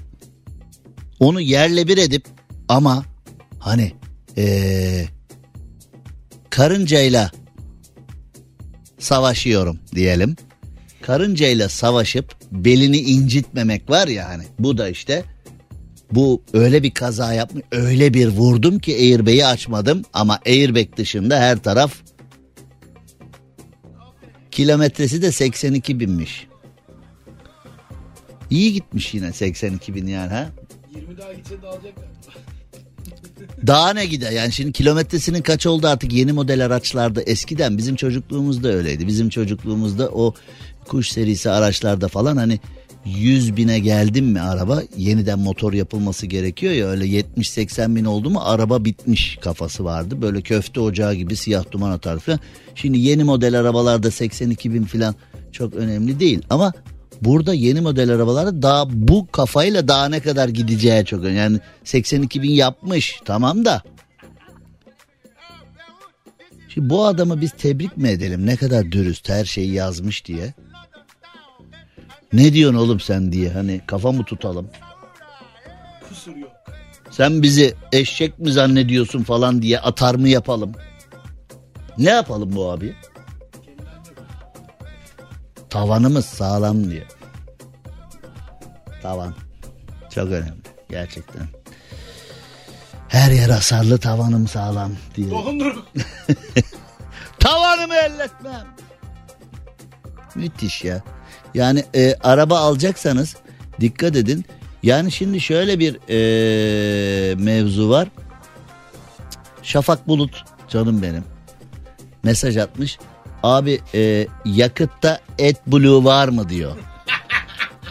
[1.20, 2.24] onu yerle bir edip
[2.68, 3.04] ama
[3.58, 3.92] hani
[4.38, 5.04] ee,
[6.50, 7.30] karıncayla
[8.98, 10.36] savaşıyorum diyelim.
[11.02, 15.24] Karıncayla savaşıp belini incitmemek var ya hani bu da işte
[16.12, 21.58] bu öyle bir kaza yapmış öyle bir vurdum ki airbag'i açmadım ama airbag dışında her
[21.58, 21.92] taraf
[24.56, 26.46] Kilometresi de 82 binmiş.
[28.50, 30.48] İyi gitmiş yine 82 bin yani ha.
[30.94, 31.94] 20 daha gitse dağılacak
[33.66, 38.68] Daha ne gider yani şimdi kilometresinin kaç oldu artık yeni model araçlarda eskiden bizim çocukluğumuzda
[38.68, 39.06] öyleydi.
[39.06, 40.34] Bizim çocukluğumuzda o
[40.88, 42.60] kuş serisi araçlarda falan hani
[43.06, 48.40] 100 bine geldim mi araba yeniden motor yapılması gerekiyor ya öyle 70-80 bin oldu mu
[48.44, 50.22] araba bitmiş kafası vardı.
[50.22, 52.40] Böyle köfte ocağı gibi siyah duman atar falan.
[52.74, 55.14] Şimdi yeni model arabalarda 82 bin falan
[55.52, 56.72] çok önemli değil ama
[57.22, 61.38] burada yeni model arabalarda daha bu kafayla daha ne kadar gideceği çok önemli.
[61.38, 63.82] Yani 82 bin yapmış tamam da
[66.68, 70.54] Şimdi bu adamı biz tebrik mi edelim ne kadar dürüst her şeyi yazmış diye.
[72.32, 74.68] Ne diyorsun oğlum sen diye hani kafa mı tutalım?
[76.08, 76.52] Kusur yok.
[77.10, 80.72] Sen bizi eşek mi zannediyorsun falan diye atar mı yapalım?
[81.98, 82.94] Ne yapalım bu abi?
[85.70, 87.06] Tavanımız sağlam diyor.
[89.02, 89.34] Tavan.
[90.14, 90.60] Çok önemli.
[90.90, 91.48] Gerçekten.
[93.08, 95.30] Her yer hasarlı tavanım sağlam diyor.
[97.40, 98.66] Tavanımı elletmem.
[100.34, 101.02] Müthiş ya.
[101.56, 103.36] Yani e, araba alacaksanız
[103.80, 104.44] dikkat edin.
[104.82, 108.08] Yani şimdi şöyle bir e, mevzu var.
[109.62, 111.24] Şafak Bulut canım benim.
[112.22, 112.98] Mesaj atmış.
[113.42, 116.76] Abi e, yakıtta AdBlue var mı diyor.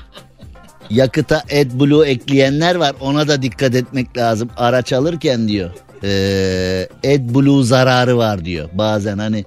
[0.89, 4.49] Yakıta AdBlue ekleyenler var ona da dikkat etmek lazım.
[4.57, 5.71] Araç alırken diyor.
[6.03, 8.69] E, AdBlue zararı var diyor.
[8.73, 9.45] Bazen hani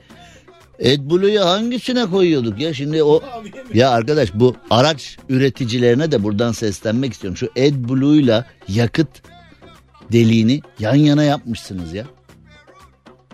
[0.81, 3.23] AdBlue'yu hangisine koyuyorduk ya şimdi o
[3.75, 7.37] ya arkadaş bu araç üreticilerine de buradan seslenmek istiyorum.
[7.37, 9.09] Şu AdBlue'yla yakıt
[10.13, 12.05] deliğini yan yana yapmışsınız ya.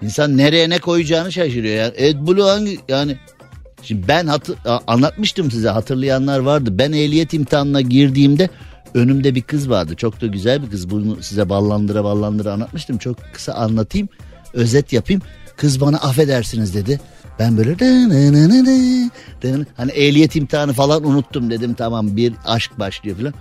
[0.02, 1.86] İnsan nereye ne koyacağını şaşırıyor ya.
[1.86, 3.16] AdBlue hangi yani
[3.82, 6.78] Şimdi ben hatır, anlatmıştım size hatırlayanlar vardı.
[6.78, 8.48] Ben ehliyet imtihanına girdiğimde
[8.94, 9.94] önümde bir kız vardı.
[9.96, 10.90] Çok da güzel bir kız.
[10.90, 12.98] Bunu size ballandıra ballandıra anlatmıştım.
[12.98, 14.08] Çok kısa anlatayım.
[14.52, 15.22] Özet yapayım.
[15.56, 17.00] Kız bana affedersiniz dedi.
[17.38, 17.76] Ben böyle
[19.76, 21.74] hani ehliyet imtihanı falan unuttum dedim.
[21.74, 23.34] Tamam bir aşk başlıyor falan.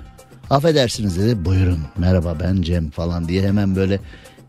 [0.50, 1.46] Affedersiniz dedi.
[1.46, 4.00] Buyurun merhaba ben Cem falan diye hemen böyle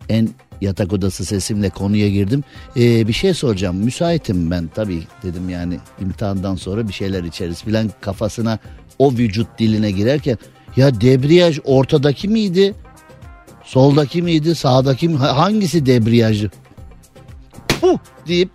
[0.08, 0.28] en
[0.60, 2.44] yatak odası sesimle konuya girdim.
[2.76, 7.90] Ee, bir şey soracağım müsaitim ben tabii dedim yani imtihandan sonra bir şeyler içeriz filan
[8.00, 8.58] kafasına
[8.98, 10.38] o vücut diline girerken
[10.76, 12.74] ya debriyaj ortadaki miydi?
[13.64, 14.54] Soldaki miydi?
[14.54, 15.16] Sağdaki mi?
[15.16, 16.50] Hangisi debriyajı?
[17.80, 18.50] Puh deyip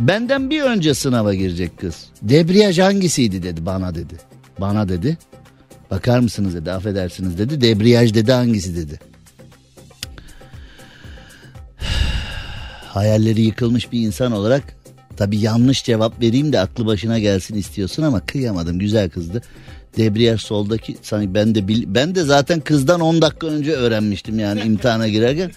[0.00, 2.04] benden bir önce sınava girecek kız.
[2.22, 4.14] Debriyaj hangisiydi dedi bana dedi.
[4.60, 5.18] Bana dedi.
[5.90, 7.60] Bakar mısınız dedi affedersiniz dedi.
[7.60, 9.00] Debriyaj dedi hangisi dedi.
[12.86, 14.62] hayalleri yıkılmış bir insan olarak
[15.16, 19.42] tabi yanlış cevap vereyim de aklı başına gelsin istiyorsun ama kıyamadım güzel kızdı.
[19.96, 24.60] Debriyaj soldaki sanki ben de bil, ben de zaten kızdan 10 dakika önce öğrenmiştim yani
[24.60, 25.50] imtihana girerken.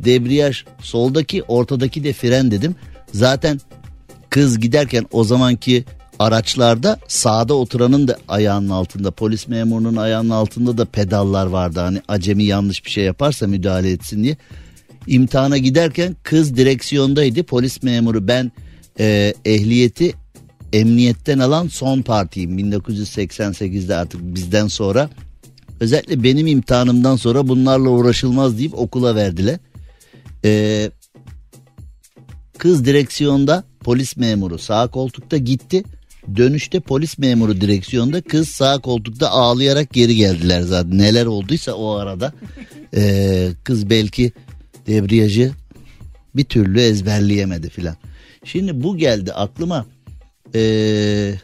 [0.00, 2.76] Debriyaj soldaki ortadaki de fren dedim.
[3.12, 3.60] Zaten
[4.30, 5.84] kız giderken o zamanki
[6.18, 11.80] araçlarda sağda oturanın da ayağının altında polis memurunun ayağının altında da pedallar vardı.
[11.80, 14.36] Hani acemi yanlış bir şey yaparsa müdahale etsin diye
[15.06, 17.42] imtihana giderken kız direksiyondaydı.
[17.42, 18.52] Polis memuru ben
[19.00, 20.14] e, ehliyeti
[20.72, 25.10] emniyetten alan son partiyim 1988'de artık bizden sonra.
[25.80, 29.58] Özellikle benim imtihanımdan sonra bunlarla uğraşılmaz deyip okula verdiler.
[30.44, 30.90] Ee,
[32.58, 35.82] kız direksiyonda polis memuru sağ koltukta gitti.
[36.36, 40.98] Dönüşte polis memuru direksiyonda kız sağ koltukta ağlayarak geri geldiler zaten.
[40.98, 42.32] Neler olduysa o arada.
[42.94, 44.32] Ee, kız belki
[44.86, 45.52] debriyajı
[46.36, 47.96] bir türlü ezberleyemedi filan.
[48.44, 49.86] Şimdi bu geldi aklıma.
[50.54, 51.34] Ee,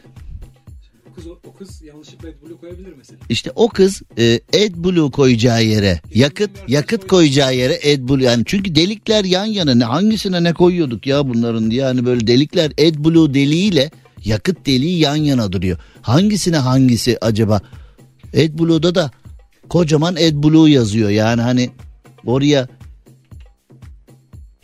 [1.15, 3.19] kız, o kız yanlışlıkla AdBlue koyabilir mesela.
[3.29, 9.23] İşte o kız e, AdBlue koyacağı yere yakıt yakıt koyacağı yere AdBlue yani çünkü delikler
[9.23, 13.91] yan yana ne hangisine ne koyuyorduk ya bunların diye hani böyle delikler AdBlue deliğiyle
[14.25, 15.77] yakıt deliği yan yana duruyor.
[16.01, 17.61] Hangisine hangisi acaba?
[18.33, 19.11] AdBlue'da da
[19.69, 21.69] kocaman AdBlue yazıyor yani hani
[22.25, 22.67] oraya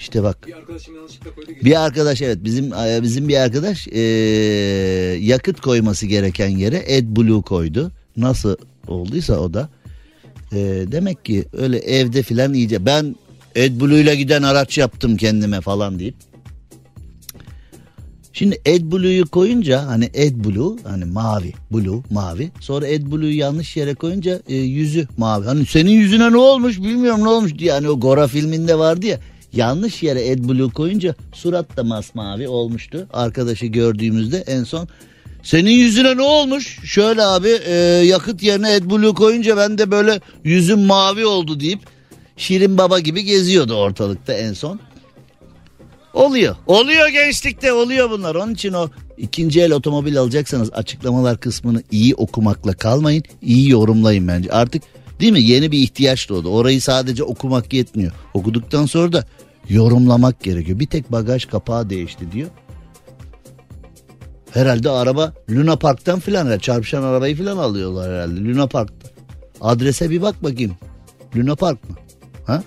[0.01, 0.47] işte bak.
[0.47, 1.51] Bir arkadaşım yanlışlıkla koydu.
[1.63, 3.99] Bir arkadaş evet bizim e, bizim bir arkadaş e,
[5.21, 7.91] yakıt koyması gereken yere AdBlue koydu.
[8.17, 8.55] Nasıl
[8.87, 9.69] olduysa o da.
[10.51, 10.57] E,
[10.91, 13.15] demek ki öyle evde filan iyice ben
[13.57, 16.15] AdBlue ile giden araç yaptım kendime falan deyip.
[18.33, 22.51] Şimdi AdBlue'yu koyunca hani AdBlue hani mavi, blue, mavi.
[22.59, 25.45] Sonra AdBlue'yu yanlış yere koyunca e, yüzü mavi.
[25.45, 27.71] Hani senin yüzüne ne olmuş bilmiyorum ne olmuş diye.
[27.71, 29.19] Hani o Gora filminde vardı ya
[29.53, 33.07] yanlış yere AdBlue koyunca surat da masmavi olmuştu.
[33.13, 34.87] Arkadaşı gördüğümüzde en son
[35.43, 36.79] senin yüzüne ne olmuş?
[36.83, 37.73] Şöyle abi e,
[38.05, 41.79] yakıt yerine AdBlue koyunca ben de böyle yüzüm mavi oldu deyip
[42.37, 44.79] Şirin Baba gibi geziyordu ortalıkta en son.
[46.13, 46.55] Oluyor.
[46.67, 48.35] Oluyor gençlikte oluyor bunlar.
[48.35, 53.23] Onun için o ikinci el otomobil alacaksanız açıklamalar kısmını iyi okumakla kalmayın.
[53.41, 54.51] iyi yorumlayın bence.
[54.51, 54.83] Artık
[55.21, 56.49] değil mi yeni bir ihtiyaç doğdu.
[56.49, 58.11] Orayı sadece okumak yetmiyor.
[58.33, 59.25] Okuduktan sonra da
[59.69, 60.79] yorumlamak gerekiyor.
[60.79, 62.49] Bir tek bagaj kapağı değişti diyor.
[64.51, 69.09] Herhalde araba Luna Park'tan filan çarpışan arabayı filan alıyorlar herhalde Luna Park'ta.
[69.61, 70.75] Adrese bir bak bakayım.
[71.35, 71.95] Luna Park mı?
[72.45, 72.63] Ha?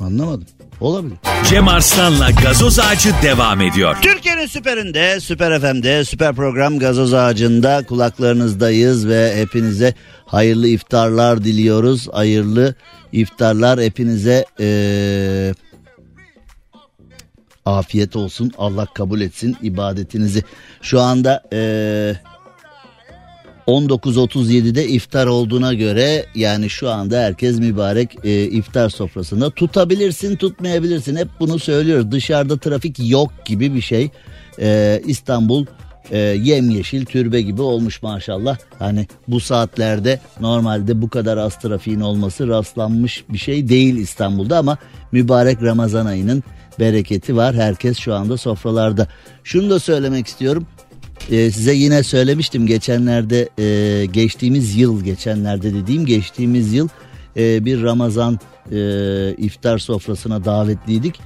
[0.00, 0.46] Anlamadım.
[0.80, 1.16] Olabilir.
[1.48, 3.96] Cem Arslan'la gazoz ağacı devam ediyor.
[4.02, 9.94] Türkiye'nin süperinde, süper FM'de, süper program gazoz ağacında kulaklarınızdayız ve hepinize
[10.26, 12.08] hayırlı iftarlar diliyoruz.
[12.12, 12.74] Hayırlı
[13.12, 15.54] iftarlar hepinize ee,
[17.66, 18.52] Afiyet olsun.
[18.58, 20.44] Allah kabul etsin ibadetinizi.
[20.82, 22.20] Şu anda eee
[23.66, 29.50] 19.37'de iftar olduğuna göre yani şu anda herkes mübarek e, iftar sofrasında.
[29.50, 31.16] Tutabilirsin tutmayabilirsin.
[31.16, 32.10] Hep bunu söylüyoruz.
[32.12, 34.10] Dışarıda trafik yok gibi bir şey.
[34.60, 35.66] E, İstanbul
[36.10, 38.58] e, yemyeşil türbe gibi olmuş maşallah.
[38.78, 44.78] Hani bu saatlerde normalde bu kadar az trafiğin olması rastlanmış bir şey değil İstanbul'da ama
[45.12, 46.42] mübarek Ramazan ayının
[46.78, 47.54] bereketi var.
[47.54, 49.06] Herkes şu anda sofralarda.
[49.44, 50.66] Şunu da söylemek istiyorum
[51.30, 56.88] ee, size yine söylemiştim geçenlerde e, geçtiğimiz yıl geçenlerde dediğim geçtiğimiz yıl
[57.36, 58.38] e, bir Ramazan
[58.72, 58.78] e,
[59.38, 61.20] iftar sofrasına davetliydik.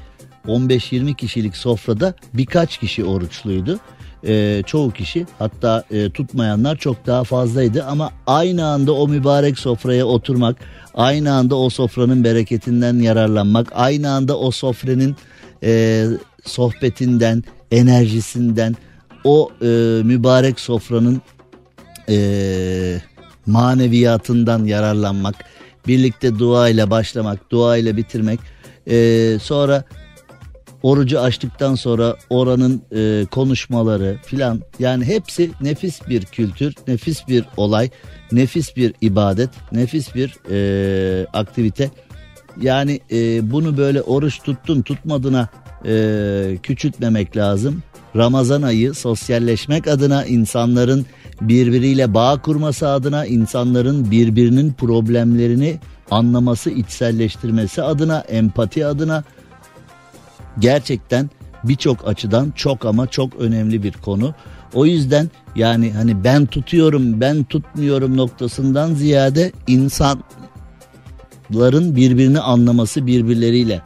[0.46, 3.80] 15-20 kişilik sofrada birkaç kişi oruçluydu.
[4.26, 10.06] E, çoğu kişi hatta e, tutmayanlar çok daha fazlaydı ama aynı anda o mübarek sofraya
[10.06, 10.56] oturmak,
[10.94, 15.16] aynı anda o sofranın bereketinden yararlanmak, aynı anda o sofranın
[15.62, 16.04] e,
[16.44, 18.76] sohbetinden, enerjisinden,
[19.24, 19.66] o e,
[20.04, 21.22] mübarek sofranın
[22.08, 23.00] e,
[23.46, 25.34] maneviyatından yararlanmak,
[25.86, 28.40] birlikte dua ile başlamak, dua ile bitirmek,
[28.90, 29.84] e, sonra
[30.82, 37.90] orucu açtıktan sonra oranın e, konuşmaları filan yani hepsi nefis bir kültür, nefis bir olay,
[38.32, 41.90] nefis bir ibadet, nefis bir e, aktivite.
[42.60, 45.48] Yani e, bunu böyle oruç tuttun tutmadığına
[45.86, 47.82] e, küçültmemek lazım.
[48.16, 51.06] Ramazan ayı sosyalleşmek adına insanların
[51.40, 55.78] birbiriyle bağ kurması adına insanların birbirinin problemlerini
[56.10, 59.24] anlaması, içselleştirmesi adına, empati adına
[60.58, 61.30] gerçekten
[61.64, 64.34] birçok açıdan çok ama çok önemli bir konu.
[64.74, 73.82] O yüzden yani hani ben tutuyorum, ben tutmuyorum noktasından ziyade insanların birbirini anlaması birbirleriyle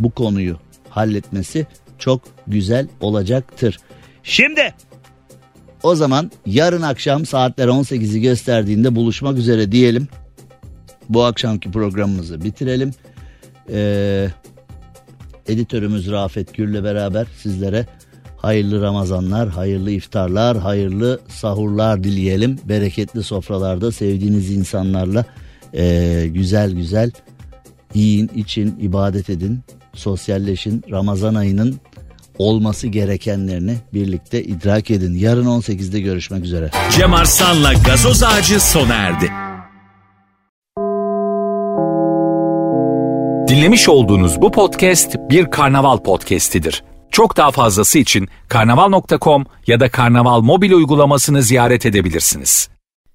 [0.00, 0.56] bu konuyu
[0.90, 1.66] halletmesi
[2.02, 3.78] çok güzel olacaktır.
[4.22, 4.74] Şimdi
[5.82, 10.08] o zaman yarın akşam saatler 18'i gösterdiğinde buluşmak üzere diyelim.
[11.08, 12.90] Bu akşamki programımızı bitirelim.
[13.70, 14.28] Ee,
[15.48, 17.86] editörümüz Rafet Gür'le beraber sizlere
[18.36, 22.58] hayırlı Ramazanlar, hayırlı iftarlar, hayırlı sahurlar dileyelim.
[22.64, 25.24] Bereketli sofralarda sevdiğiniz insanlarla
[25.74, 27.10] e, güzel güzel
[27.94, 29.60] yiyin, için, ibadet edin,
[29.94, 30.84] sosyalleşin.
[30.90, 31.80] Ramazan ayının
[32.38, 35.14] olması gerekenlerini birlikte idrak edin.
[35.14, 36.70] Yarın 18'de görüşmek üzere.
[36.90, 39.32] Cem Arslan'la gazoz ağacı sona erdi.
[43.48, 46.84] Dinlemiş olduğunuz bu podcast bir karnaval podcastidir.
[47.10, 52.71] Çok daha fazlası için karnaval.com ya da karnaval mobil uygulamasını ziyaret edebilirsiniz.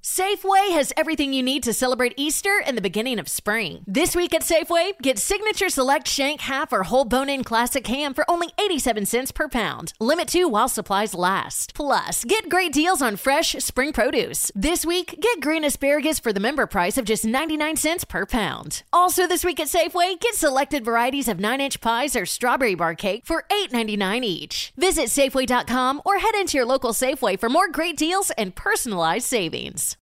[0.08, 3.84] Safeway has everything you need to celebrate Easter and the beginning of spring.
[3.86, 8.14] This week at Safeway, get Signature Select Shank Half or Whole Bone In Classic Ham
[8.14, 9.94] for only 87 cents per pound.
[10.00, 11.76] Limit two while supplies last.
[11.76, 14.50] Plus, get great deals on fresh spring produce.
[14.56, 18.84] This week, get green asparagus for the member price of just 99 cents per pound.
[18.94, 22.96] Also, this week at Safeway, get selected varieties of 9 inch pies or strawberry bar
[22.96, 24.74] cake for $8.99 each.
[24.78, 29.96] Visit Safeway.com or head into your local Safeway for more great deals and personalized savings.